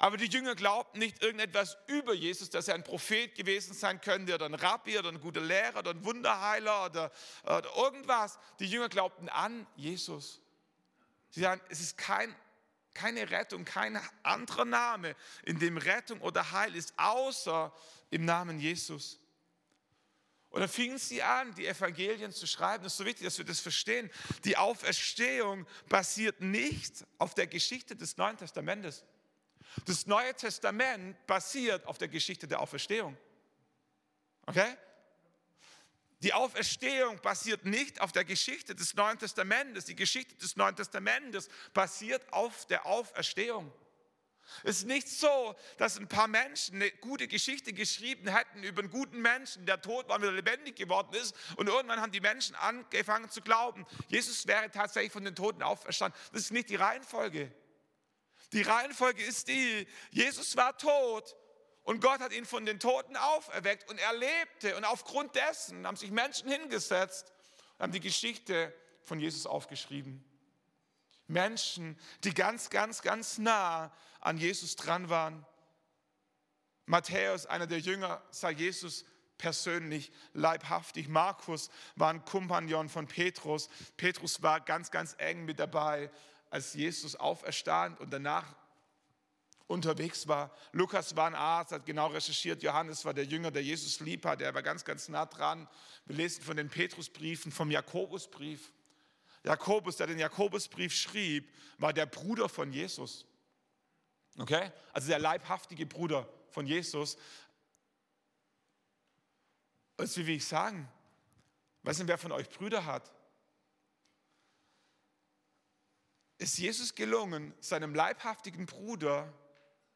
Aber 0.00 0.16
die 0.16 0.26
Jünger 0.26 0.54
glaubten 0.54 1.00
nicht 1.00 1.24
irgendetwas 1.24 1.76
über 1.88 2.14
Jesus, 2.14 2.50
dass 2.50 2.68
er 2.68 2.76
ein 2.76 2.84
Prophet 2.84 3.34
gewesen 3.34 3.74
sein 3.74 4.00
könnte 4.00 4.32
oder 4.32 4.46
ein 4.46 4.54
Rabbi 4.54 4.96
oder 4.96 5.08
ein 5.08 5.20
guter 5.20 5.40
Lehrer 5.40 5.80
oder 5.80 5.90
ein 5.90 6.04
Wunderheiler 6.04 6.86
oder, 6.86 7.10
oder 7.42 7.68
irgendwas. 7.76 8.38
Die 8.60 8.66
Jünger 8.66 8.88
glaubten 8.88 9.28
an 9.28 9.66
Jesus. 9.74 10.40
Sie 11.30 11.40
sagen, 11.40 11.60
es 11.68 11.80
ist 11.80 11.98
kein, 11.98 12.32
keine 12.94 13.28
Rettung, 13.28 13.64
kein 13.64 14.00
anderer 14.22 14.64
Name, 14.64 15.16
in 15.42 15.58
dem 15.58 15.76
Rettung 15.76 16.20
oder 16.20 16.52
Heil 16.52 16.76
ist, 16.76 16.94
außer 16.96 17.74
im 18.10 18.24
Namen 18.24 18.60
Jesus. 18.60 19.18
Und 20.50 20.60
dann 20.60 20.68
fingen 20.68 20.98
sie 20.98 21.22
an, 21.22 21.54
die 21.54 21.66
Evangelien 21.66 22.32
zu 22.32 22.46
schreiben. 22.46 22.82
Das 22.82 22.94
ist 22.94 22.98
so 22.98 23.04
wichtig, 23.04 23.24
dass 23.24 23.36
wir 23.36 23.44
das 23.44 23.60
verstehen. 23.60 24.10
Die 24.44 24.56
Auferstehung 24.56 25.66
basiert 25.88 26.40
nicht 26.40 27.04
auf 27.18 27.34
der 27.34 27.46
Geschichte 27.46 27.94
des 27.94 28.16
Neuen 28.16 28.36
Testamentes. 28.36 29.04
Das 29.84 30.06
Neue 30.06 30.34
Testament 30.34 31.26
basiert 31.26 31.86
auf 31.86 31.98
der 31.98 32.08
Geschichte 32.08 32.48
der 32.48 32.60
Auferstehung. 32.60 33.16
Okay? 34.46 34.76
Die 36.20 36.32
Auferstehung 36.32 37.20
basiert 37.20 37.64
nicht 37.64 38.00
auf 38.00 38.10
der 38.10 38.24
Geschichte 38.24 38.74
des 38.74 38.94
Neuen 38.94 39.18
Testamentes. 39.18 39.84
Die 39.84 39.94
Geschichte 39.94 40.34
des 40.36 40.56
Neuen 40.56 40.74
Testamentes 40.74 41.48
basiert 41.74 42.32
auf 42.32 42.66
der 42.66 42.86
Auferstehung. 42.86 43.70
Es 44.64 44.78
ist 44.78 44.86
nicht 44.86 45.08
so, 45.08 45.54
dass 45.76 45.98
ein 45.98 46.08
paar 46.08 46.28
Menschen 46.28 46.76
eine 46.76 46.90
gute 46.90 47.28
Geschichte 47.28 47.72
geschrieben 47.72 48.28
hätten 48.28 48.62
über 48.62 48.80
einen 48.80 48.90
guten 48.90 49.20
Menschen, 49.20 49.66
der 49.66 49.80
tot 49.80 50.08
war 50.08 50.16
und 50.16 50.22
wieder 50.22 50.32
lebendig 50.32 50.76
geworden 50.76 51.14
ist. 51.14 51.34
Und 51.56 51.68
irgendwann 51.68 52.00
haben 52.00 52.12
die 52.12 52.20
Menschen 52.20 52.54
angefangen 52.56 53.30
zu 53.30 53.40
glauben, 53.40 53.86
Jesus 54.08 54.46
wäre 54.46 54.70
tatsächlich 54.70 55.12
von 55.12 55.24
den 55.24 55.34
Toten 55.34 55.62
auferstanden. 55.62 56.18
Das 56.32 56.42
ist 56.42 56.50
nicht 56.50 56.70
die 56.70 56.76
Reihenfolge. 56.76 57.52
Die 58.52 58.62
Reihenfolge 58.62 59.22
ist 59.22 59.48
die, 59.48 59.86
Jesus 60.10 60.56
war 60.56 60.76
tot 60.78 61.36
und 61.82 62.00
Gott 62.00 62.20
hat 62.20 62.32
ihn 62.32 62.44
von 62.44 62.66
den 62.66 62.80
Toten 62.80 63.16
auferweckt 63.16 63.90
und 63.90 63.98
er 63.98 64.12
lebte. 64.12 64.76
Und 64.76 64.84
aufgrund 64.84 65.34
dessen 65.34 65.86
haben 65.86 65.96
sich 65.96 66.10
Menschen 66.10 66.50
hingesetzt 66.50 67.32
und 67.76 67.84
haben 67.84 67.92
die 67.92 68.00
Geschichte 68.00 68.74
von 69.02 69.20
Jesus 69.20 69.46
aufgeschrieben. 69.46 70.24
Menschen, 71.28 71.98
die 72.24 72.34
ganz, 72.34 72.70
ganz, 72.70 73.02
ganz 73.02 73.38
nah 73.38 73.92
an 74.20 74.38
Jesus 74.38 74.76
dran 74.76 75.08
waren. 75.08 75.46
Matthäus, 76.86 77.46
einer 77.46 77.66
der 77.66 77.80
Jünger, 77.80 78.22
sah 78.30 78.50
Jesus 78.50 79.04
persönlich, 79.36 80.10
leibhaftig. 80.32 81.08
Markus 81.08 81.70
war 81.96 82.10
ein 82.10 82.24
Kompagnon 82.24 82.88
von 82.88 83.06
Petrus. 83.06 83.68
Petrus 83.96 84.42
war 84.42 84.60
ganz, 84.60 84.90
ganz 84.90 85.14
eng 85.18 85.44
mit 85.44 85.60
dabei 85.60 86.10
als 86.50 86.74
Jesus 86.74 87.14
auferstand 87.14 88.00
und 88.00 88.10
danach 88.10 88.56
unterwegs 89.66 90.26
war. 90.26 90.50
Lukas 90.72 91.14
war 91.14 91.26
ein 91.26 91.34
Arzt, 91.34 91.72
hat 91.72 91.86
genau 91.86 92.08
recherchiert. 92.08 92.62
Johannes 92.62 93.04
war 93.04 93.14
der 93.14 93.26
Jünger, 93.26 93.50
der 93.50 93.62
Jesus 93.62 94.00
lieb 94.00 94.24
hat. 94.24 94.40
Er 94.40 94.54
war 94.54 94.62
ganz, 94.62 94.84
ganz 94.84 95.08
nah 95.08 95.26
dran. 95.26 95.68
Wir 96.06 96.16
lesen 96.16 96.42
von 96.42 96.56
den 96.56 96.70
Petrusbriefen, 96.70 97.52
vom 97.52 97.70
Jakobusbrief. 97.70 98.72
Jakobus, 99.48 99.96
der 99.96 100.06
den 100.06 100.18
Jakobusbrief 100.18 100.94
schrieb, 100.94 101.52
war 101.78 101.92
der 101.92 102.06
Bruder 102.06 102.48
von 102.48 102.72
Jesus. 102.72 103.26
Okay? 104.38 104.70
Also 104.92 105.08
der 105.08 105.18
leibhaftige 105.18 105.86
Bruder 105.86 106.28
von 106.50 106.66
Jesus. 106.66 107.16
Und 109.96 110.16
wie 110.16 110.26
will 110.26 110.36
ich 110.36 110.46
sagen? 110.46 110.88
Weiß 111.82 111.98
nicht, 111.98 112.08
wer 112.08 112.18
von 112.18 112.32
euch 112.32 112.48
Brüder 112.48 112.84
hat? 112.84 113.10
ist 116.38 116.56
Jesus 116.56 116.94
gelungen, 116.94 117.52
seinem 117.60 117.94
leibhaftigen 117.94 118.66
Bruder 118.66 119.32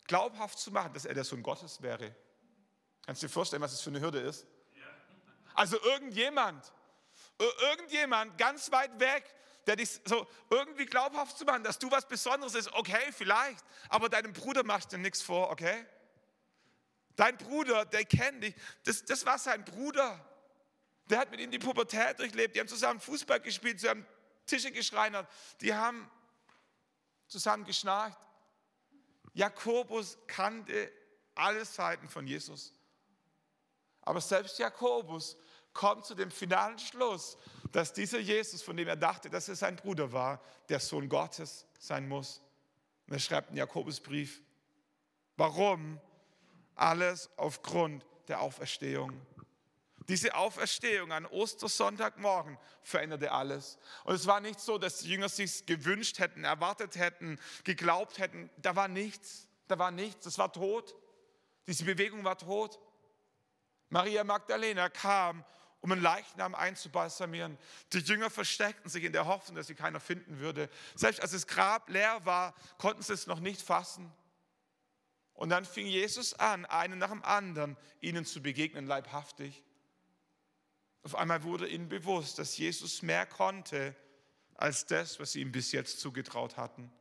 glaubhaft 0.05 0.59
zu 0.59 0.73
machen, 0.73 0.93
dass 0.93 1.05
er 1.05 1.15
der 1.15 1.25
Sohn 1.25 1.43
Gottes 1.43 1.81
wäre. 1.83 2.15
Kannst 3.07 3.23
du 3.23 3.27
dir 3.27 3.33
vorstellen, 3.33 3.63
was 3.63 3.71
das 3.71 3.81
für 3.81 3.91
eine 3.91 4.01
Hürde 4.01 4.19
ist? 4.19 4.47
Also 5.55 5.81
irgendjemand, 5.81 6.73
irgendjemand 7.39 8.37
ganz 8.39 8.73
weit 8.73 8.99
weg, 8.99 9.25
der 9.67 9.77
dich 9.77 10.01
so 10.05 10.27
irgendwie 10.51 10.87
glaubhaft 10.87 11.39
zu 11.39 11.45
machen, 11.45 11.63
dass 11.63 11.79
du 11.79 11.91
was 11.91 12.07
Besonderes 12.07 12.55
ist, 12.55 12.73
okay, 12.73 13.13
vielleicht, 13.13 13.65
aber 13.89 14.09
deinem 14.09 14.33
Bruder 14.33 14.65
machst 14.65 14.93
du 14.93 14.99
nichts 14.99 15.23
vor, 15.23 15.51
okay? 15.51 15.87
Dein 17.17 17.37
Bruder, 17.37 17.85
der 17.85 18.05
kennt 18.05 18.43
dich, 18.43 18.55
das, 18.85 19.05
das 19.05 19.25
war 19.27 19.39
sein 19.39 19.65
Bruder. 19.65 20.25
Der 21.11 21.19
hat 21.19 21.31
mit 21.31 21.41
ihm 21.41 21.51
die 21.51 21.59
Pubertät 21.59 22.19
durchlebt, 22.19 22.55
die 22.55 22.61
haben 22.61 22.69
zusammen 22.69 23.01
Fußball 23.01 23.41
gespielt, 23.41 23.81
sie 23.81 23.89
haben 23.89 24.07
Tische 24.47 24.73
geschreinert, 24.73 25.29
die 25.61 25.75
haben 25.75 26.11
zusammen 27.27 27.65
geschnarcht. 27.65 28.19
Jakobus 29.35 30.19
kannte 30.27 30.93
alle 31.35 31.65
Seiten 31.65 32.09
von 32.09 32.27
Jesus. 32.27 32.73
Aber 34.03 34.21
selbst 34.21 34.59
Jakobus 34.59 35.37
kommt 35.73 36.05
zu 36.05 36.15
dem 36.15 36.31
finalen 36.31 36.79
Schluss, 36.79 37.39
dass 37.73 37.93
dieser 37.93 38.19
Jesus, 38.19 38.63
von 38.63 38.77
dem 38.77 38.87
er 38.87 38.97
dachte, 38.97 39.31
dass 39.31 39.49
er 39.49 39.57
sein 39.57 39.77
Bruder 39.77 40.13
war, 40.13 40.41
der 40.69 40.79
Sohn 40.79 41.09
Gottes 41.09 41.67
sein 41.79 42.07
muss. 42.07 42.43
Und 43.07 43.15
er 43.15 43.19
schreibt 43.19 43.49
einen 43.49 43.59
Jakobusbrief. 43.59 44.43
Warum? 45.37 45.99
Alles 46.75 47.31
aufgrund 47.37 48.05
der 48.29 48.41
Auferstehung. 48.41 49.21
Diese 50.09 50.35
Auferstehung 50.35 51.13
an 51.13 51.27
Ostersonntagmorgen 51.27 52.59
veränderte 52.83 53.33
alles. 53.33 53.79
Und 54.05 54.15
es 54.15 54.27
war 54.27 54.41
nicht 54.41 54.61
so, 54.61 54.77
dass 54.77 54.99
die 54.99 55.11
Jünger 55.11 55.29
sich 55.29 55.65
gewünscht 55.65 56.19
hätten, 56.19 56.45
erwartet 56.45 56.97
hätten, 56.97 57.39
geglaubt 57.65 58.19
hätten. 58.19 58.51
Da 58.59 58.77
war 58.77 58.89
nichts. 58.89 59.49
Da 59.69 59.79
war 59.79 59.91
nichts. 59.91 60.27
Es 60.27 60.39
war 60.39 60.53
tot. 60.53 60.95
Diese 61.67 61.85
Bewegung 61.85 62.25
war 62.25 62.37
tot. 62.37 62.79
Maria 63.89 64.25
Magdalena 64.25 64.89
kam, 64.89 65.45
um 65.83 65.91
einen 65.91 66.01
Leichnam 66.01 66.55
einzubalsamieren. 66.55 67.59
Die 67.93 67.99
Jünger 67.99 68.31
versteckten 68.31 68.89
sich 68.89 69.03
in 69.03 69.13
der 69.13 69.27
Hoffnung, 69.27 69.57
dass 69.57 69.67
sie 69.67 69.75
keiner 69.75 69.99
finden 70.01 70.39
würde. 70.39 70.71
Selbst 70.95 71.21
als 71.21 71.33
das 71.33 71.49
Grab 71.49 71.91
leer 71.91 72.25
war, 72.25 72.55
konnten 72.79 73.03
sie 73.03 73.13
es 73.13 73.27
noch 73.27 73.41
nicht 73.41 73.61
fassen. 73.61 74.11
Und 75.35 75.49
dann 75.49 75.65
fing 75.65 75.87
Jesus 75.87 76.35
an, 76.35 76.67
einen 76.67 77.01
nach 77.01 77.11
dem 77.11 77.25
anderen 77.25 77.77
ihnen 78.01 78.25
zu 78.25 78.41
begegnen, 78.41 78.87
leibhaftig. 78.87 79.65
Auf 81.03 81.17
einmal 81.17 81.43
wurde 81.43 81.67
ihnen 81.67 81.89
bewusst, 81.89 82.39
dass 82.39 82.57
Jesus 82.57 83.03
mehr 83.03 83.27
konnte 83.27 83.97
als 84.55 84.87
das, 84.87 85.19
was 85.19 85.33
sie 85.33 85.41
ihm 85.41 85.51
bis 85.51 85.73
jetzt 85.73 85.99
zugetraut 85.99 86.57
hatten. 86.57 86.93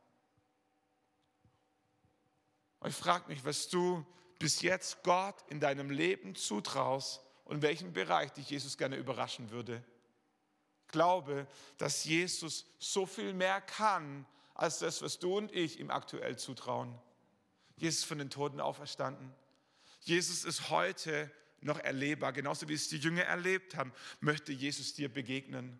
Und 2.80 2.90
ich 2.90 2.96
frage 2.96 3.28
mich, 3.28 3.44
was 3.44 3.68
du 3.68 4.04
bis 4.40 4.60
jetzt 4.60 5.04
Gott 5.04 5.36
in 5.50 5.60
deinem 5.60 5.88
Leben 5.88 6.34
zutraust 6.34 7.20
und 7.52 7.60
welchen 7.60 7.92
Bereich 7.92 8.32
dich 8.32 8.48
Jesus 8.48 8.78
gerne 8.78 8.96
überraschen 8.96 9.50
würde. 9.50 9.84
Glaube, 10.88 11.46
dass 11.76 12.02
Jesus 12.06 12.64
so 12.78 13.04
viel 13.04 13.34
mehr 13.34 13.60
kann 13.60 14.24
als 14.54 14.78
das, 14.78 15.02
was 15.02 15.18
du 15.18 15.36
und 15.36 15.54
ich 15.54 15.78
ihm 15.78 15.90
aktuell 15.90 16.38
zutrauen. 16.38 16.98
Jesus 17.76 18.00
ist 18.00 18.04
von 18.06 18.16
den 18.16 18.30
Toten 18.30 18.58
auferstanden. 18.58 19.34
Jesus 20.00 20.46
ist 20.46 20.70
heute 20.70 21.30
noch 21.60 21.78
erlebbar. 21.78 22.32
Genauso 22.32 22.70
wie 22.70 22.72
es 22.72 22.88
die 22.88 22.96
Jünger 22.96 23.24
erlebt 23.24 23.76
haben, 23.76 23.92
möchte 24.20 24.50
Jesus 24.50 24.94
dir 24.94 25.12
begegnen. 25.12 25.78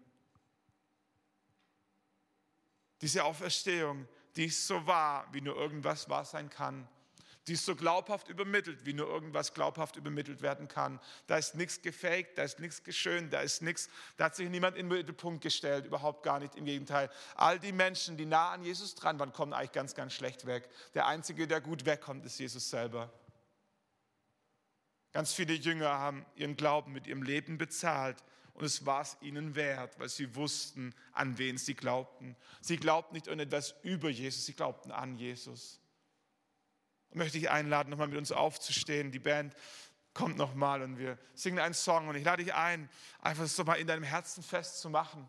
Diese 3.01 3.25
Auferstehung, 3.25 4.07
die 4.37 4.45
ist 4.45 4.67
so 4.67 4.87
wahr, 4.87 5.27
wie 5.33 5.41
nur 5.41 5.57
irgendwas 5.57 6.11
wahr 6.11 6.27
sein 6.27 6.51
kann. 6.51 6.87
Die 7.49 7.55
ist 7.55 7.67
so 7.67 7.75
glaubhaft 7.75 8.29
übermittelt, 8.29 8.87
wie 8.87 8.93
nur 8.93 9.09
irgendwas 9.09 9.53
glaubhaft 9.53 9.97
übermittelt 9.97 10.43
werden 10.43 10.69
kann. 10.69 11.01
Da 11.27 11.39
ist 11.39 11.57
nichts 11.57 11.83
gefaked, 11.83 12.39
da 12.39 12.45
ist 12.45 12.61
nichts 12.61 12.85
geschönt, 12.85 13.33
da 13.33 13.41
ist 13.41 13.63
nichts, 13.63 13.89
da 14.17 14.27
hat 14.27 14.37
sich 14.37 14.49
niemand 14.49 14.77
in 14.77 14.89
den 14.89 14.97
Mittelpunkt 14.97 15.43
gestellt, 15.43 15.85
überhaupt 15.85 16.23
gar 16.23 16.39
nicht, 16.39 16.55
im 16.55 16.67
Gegenteil. 16.67 17.11
All 17.35 17.59
die 17.59 17.73
Menschen, 17.73 18.17
die 18.17 18.27
nah 18.27 18.53
an 18.53 18.63
Jesus 18.63 18.95
dran 18.95 19.19
waren, 19.19 19.33
kommen 19.33 19.53
eigentlich 19.53 19.73
ganz, 19.73 19.95
ganz 19.97 20.13
schlecht 20.13 20.47
weg. 20.47 20.69
Der 20.95 21.07
Einzige, 21.07 21.49
der 21.49 21.61
gut 21.61 21.85
wegkommt, 21.85 22.25
ist 22.25 22.39
Jesus 22.39 22.71
selber. 22.71 23.13
Ganz 25.13 25.35
viele 25.35 25.55
Jünger 25.55 25.91
haben 25.91 26.25
ihren 26.37 26.57
Glauben 26.57 26.93
mit 26.93 27.09
ihrem 27.09 27.23
Leben 27.23 27.59
bezahlt 27.59 28.23
und 28.55 28.65
es 28.65 28.87
war 28.87 29.03
es 29.03 29.17
ihnen 29.21 29.57
wert, 29.57 29.99
weil 29.99 30.09
sie 30.09 30.35
wussten, 30.37 30.95
an 31.13 31.39
wen 31.39 31.59
sie 31.59 31.75
glaubten. 31.75 32.37
Sie 32.61 32.77
glaubten 32.77 33.15
nicht 33.15 33.29
an 33.29 33.41
etwas 33.41 33.75
über 33.83 34.09
Jesus, 34.09 34.47
sie 34.47 34.55
glaubten 34.55 34.93
an 34.93 35.17
Jesus. 35.17 35.82
Möchte 37.15 37.39
ich 37.39 37.51
einladen, 37.51 37.91
nochmal 37.91 38.09
mit 38.09 38.19
uns 38.19 38.33
aufzustehen. 38.33 39.13
Die 39.13 39.19
Band 39.19 39.55
kommt 40.15 40.37
nochmal 40.37 40.83
und 40.83 40.99
wir 40.99 41.19
singen 41.35 41.59
einen 41.59 41.75
Song 41.75 42.09
und 42.09 42.17
ich 42.17 42.25
lade 42.25 42.45
dich 42.45 42.55
ein, 42.55 42.89
einfach 43.21 43.43
das 43.43 43.57
doch 43.57 43.65
mal 43.65 43.75
in 43.75 43.87
deinem 43.87 44.03
Herzen 44.03 44.43
festzumachen. 44.43 45.29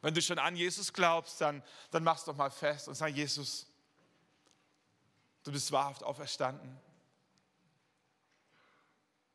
Wenn 0.00 0.14
du 0.14 0.20
schon 0.20 0.38
an 0.38 0.56
Jesus 0.56 0.92
glaubst, 0.92 1.40
dann, 1.40 1.62
dann 1.90 2.04
mach 2.04 2.18
es 2.18 2.24
doch 2.24 2.36
mal 2.36 2.50
fest 2.50 2.88
und 2.88 2.94
sag, 2.94 3.08
Jesus, 3.08 3.66
du 5.42 5.52
bist 5.52 5.72
wahrhaft 5.72 6.02
auferstanden. 6.02 6.78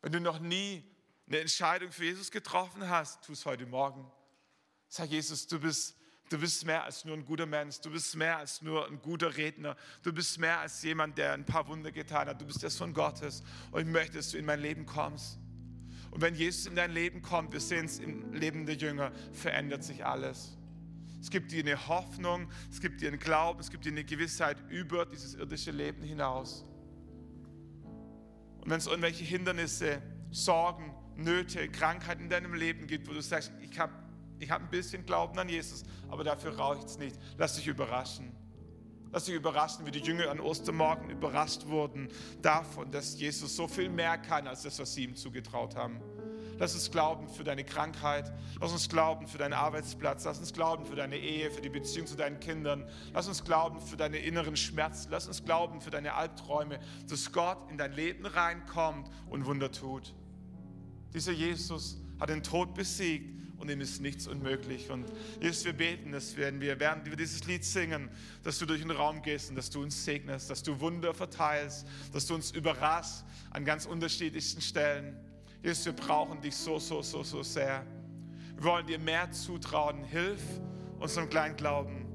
Wenn 0.02 0.12
du 0.12 0.20
noch 0.20 0.40
nie 0.40 0.84
eine 1.28 1.40
Entscheidung 1.40 1.92
für 1.92 2.06
Jesus 2.06 2.32
getroffen 2.32 2.88
hast, 2.90 3.24
tu 3.24 3.34
es 3.34 3.46
heute 3.46 3.66
Morgen. 3.66 4.12
Sag 4.88 5.10
Jesus, 5.10 5.48
du 5.48 5.60
bist, 5.60 5.96
du 6.30 6.38
bist 6.38 6.66
mehr 6.66 6.84
als 6.84 7.04
nur 7.06 7.16
ein 7.16 7.26
guter 7.26 7.46
Mensch, 7.46 7.82
du 7.82 7.92
bist 7.92 8.16
mehr 8.16 8.38
als 8.38 8.62
nur 8.62 8.88
ein 8.88 9.02
guter 9.02 9.36
Redner, 9.36 9.76
du 10.04 10.14
bist 10.14 10.40
mehr 10.40 10.60
als 10.60 10.82
jemand, 10.84 11.18
der 11.18 11.34
ein 11.34 11.46
paar 11.46 11.68
Wunder 11.68 11.92
getan 11.92 12.28
hat, 12.28 12.40
du 12.40 12.46
bist 12.46 12.62
der 12.64 12.70
Sohn 12.70 12.94
Gottes 12.94 13.44
und 13.72 13.82
ich 13.82 13.88
möchte, 13.88 14.18
dass 14.18 14.32
du 14.32 14.38
in 14.38 14.46
mein 14.46 14.62
Leben 14.62 14.86
kommst. 14.86 15.40
Und 16.12 16.22
wenn 16.22 16.36
Jesus 16.36 16.66
in 16.66 16.76
dein 16.76 16.92
Leben 16.92 17.22
kommt, 17.22 17.54
wir 17.54 17.60
sehen 17.60 17.86
es 17.86 18.00
im 18.00 18.34
Leben 18.34 18.66
der 18.66 18.76
Jünger, 18.76 19.12
verändert 19.32 19.84
sich 19.84 20.06
alles. 20.06 20.58
Es 21.22 21.30
gibt 21.30 21.52
dir 21.52 21.64
eine 21.64 21.88
Hoffnung, 21.88 22.50
es 22.72 22.80
gibt 22.80 23.02
dir 23.02 23.10
einen 23.10 23.20
Glauben, 23.20 23.60
es 23.60 23.70
gibt 23.70 23.86
dir 23.86 23.92
eine 23.92 24.06
Gewissheit 24.06 24.58
über 24.70 25.06
dieses 25.06 25.36
irdische 25.36 25.72
Leben 25.72 26.02
hinaus. 26.02 26.66
Und 28.62 28.70
wenn 28.70 28.78
es 28.78 28.88
irgendwelche 28.88 29.24
Hindernisse, 29.24 30.02
Sorgen, 30.32 30.94
Nöte, 31.16 31.68
Krankheiten 31.70 32.24
in 32.24 32.30
deinem 32.30 32.54
Leben 32.54 32.88
gibt, 32.88 33.08
wo 33.08 33.14
du 33.14 33.22
sagst, 33.22 33.52
ich 33.62 33.78
habe 33.78 33.94
ich 34.40 34.52
hab 34.52 34.62
ein 34.62 34.70
bisschen 34.70 35.06
Glauben 35.06 35.38
an 35.38 35.50
Jesus, 35.50 35.84
aber 36.10 36.24
dafür 36.24 36.58
reicht 36.58 36.86
es 36.86 36.98
nicht, 36.98 37.18
lass 37.38 37.56
dich 37.56 37.68
überraschen. 37.68 38.32
Lass 39.12 39.26
dich 39.26 39.34
überraschen, 39.34 39.86
wie 39.88 39.92
die 39.92 40.02
Jünger 40.02 40.30
an 40.30 40.40
Ostermorgen 40.40 41.10
überrascht 41.10 41.66
wurden 41.66 42.10
davon, 42.44 42.92
dass 42.92 43.20
Jesus 43.20 43.56
so 43.56 43.68
viel 43.68 43.90
mehr 43.90 44.20
kann 44.20 44.48
als 44.48 44.62
das, 44.62 44.78
was 44.80 44.94
sie 44.94 45.06
ihm 45.06 45.16
zugetraut 45.16 45.76
haben. 45.76 46.00
Lass 46.60 46.76
uns 46.76 46.92
glauben 46.92 47.28
für 47.30 47.44
deine 47.44 47.64
Krankheit. 47.64 48.32
Lass 48.60 48.74
uns 48.74 48.90
glauben 48.90 49.28
für 49.28 49.38
deinen 49.38 49.54
Arbeitsplatz. 49.54 50.26
Lass 50.26 50.40
uns 50.40 50.54
glauben 50.54 50.86
für 50.86 50.96
deine 50.96 51.18
Ehe, 51.18 51.50
für 51.50 51.62
die 51.62 51.70
Beziehung 51.70 52.06
zu 52.06 52.18
deinen 52.18 52.40
Kindern. 52.40 52.86
Lass 53.14 53.30
uns 53.30 53.44
glauben 53.46 53.80
für 53.80 53.96
deine 53.96 54.18
inneren 54.18 54.58
Schmerzen. 54.58 55.10
Lass 55.10 55.26
uns 55.26 55.44
glauben 55.44 55.80
für 55.80 55.90
deine 55.90 56.16
Albträume, 56.16 56.80
dass 57.08 57.32
Gott 57.32 57.58
in 57.72 57.78
dein 57.78 57.94
Leben 57.94 58.26
reinkommt 58.26 59.10
und 59.30 59.46
Wunder 59.46 59.72
tut. 59.72 60.14
Dieser 61.14 61.32
Jesus 61.32 61.98
hat 62.20 62.30
den 62.30 62.44
Tod 62.44 62.74
besiegt 62.76 63.40
und 63.60 63.70
ihm 63.70 63.82
ist 63.82 64.02
nichts 64.02 64.28
unmöglich. 64.28 64.90
Und 64.90 65.06
Jesus, 65.42 65.66
wir 65.66 65.74
beten, 65.74 66.12
dass 66.12 66.38
werden 66.38 66.62
wir, 66.62 66.80
während 66.80 67.06
wir 67.06 67.16
dieses 67.16 67.46
Lied 67.46 67.64
singen, 67.66 68.10
dass 68.44 68.58
du 68.58 68.66
durch 68.66 68.82
den 68.82 68.92
Raum 68.92 69.22
gehst 69.22 69.50
und 69.50 69.56
dass 69.56 69.70
du 69.70 69.82
uns 69.82 70.04
segnest, 70.06 70.50
dass 70.50 70.64
du 70.64 70.80
Wunder 70.80 71.14
verteilst, 71.14 71.86
dass 72.14 72.26
du 72.26 72.36
uns 72.36 72.52
überraschst 72.52 73.26
an 73.52 73.66
ganz 73.66 73.86
unterschiedlichsten 73.86 74.62
Stellen. 74.62 75.18
Jesus, 75.62 75.86
wir 75.86 75.94
brauchen 75.94 76.42
dich 76.42 76.56
so, 76.56 76.80
so, 76.80 77.02
so, 77.02 77.24
so 77.24 77.44
sehr. 77.44 77.86
Wir 78.56 78.64
wollen 78.64 78.88
dir 78.88 79.00
mehr 79.00 79.30
zutrauen. 79.32 80.04
Hilf 80.06 80.42
unserem 81.00 81.30
kleinen 81.30 81.56
Glauben. 81.56 82.06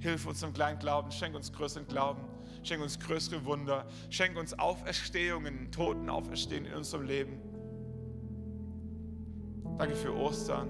Hilf 0.00 0.26
unserem 0.26 0.52
kleinen 0.52 0.78
Glauben. 0.78 1.12
Schenk 1.12 1.34
uns 1.36 1.52
größeren 1.52 1.86
Glauben. 1.86 2.22
Schenk 2.64 2.82
uns 2.82 2.98
größere 2.98 3.44
Wunder. 3.44 3.86
Schenk 4.10 4.36
uns 4.36 4.58
Auferstehungen, 4.58 5.70
Toten 5.70 6.08
auferstehen 6.08 6.66
in 6.66 6.74
unserem 6.74 7.06
Leben. 7.06 7.51
Danke 9.78 9.94
für 9.94 10.14
Ostern. 10.14 10.68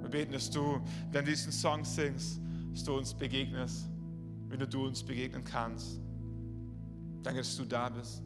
Wir 0.00 0.08
beten, 0.08 0.32
dass 0.32 0.50
du, 0.50 0.80
wenn 1.10 1.24
du 1.24 1.30
diesen 1.30 1.52
Song 1.52 1.84
singst, 1.84 2.40
dass 2.72 2.84
du 2.84 2.96
uns 2.96 3.12
begegnest, 3.12 3.90
wenn 4.48 4.60
du 4.60 4.86
uns 4.86 5.02
begegnen 5.02 5.44
kannst. 5.44 6.00
Danke, 7.22 7.40
dass 7.40 7.56
du 7.56 7.64
da 7.64 7.88
bist. 7.88 8.22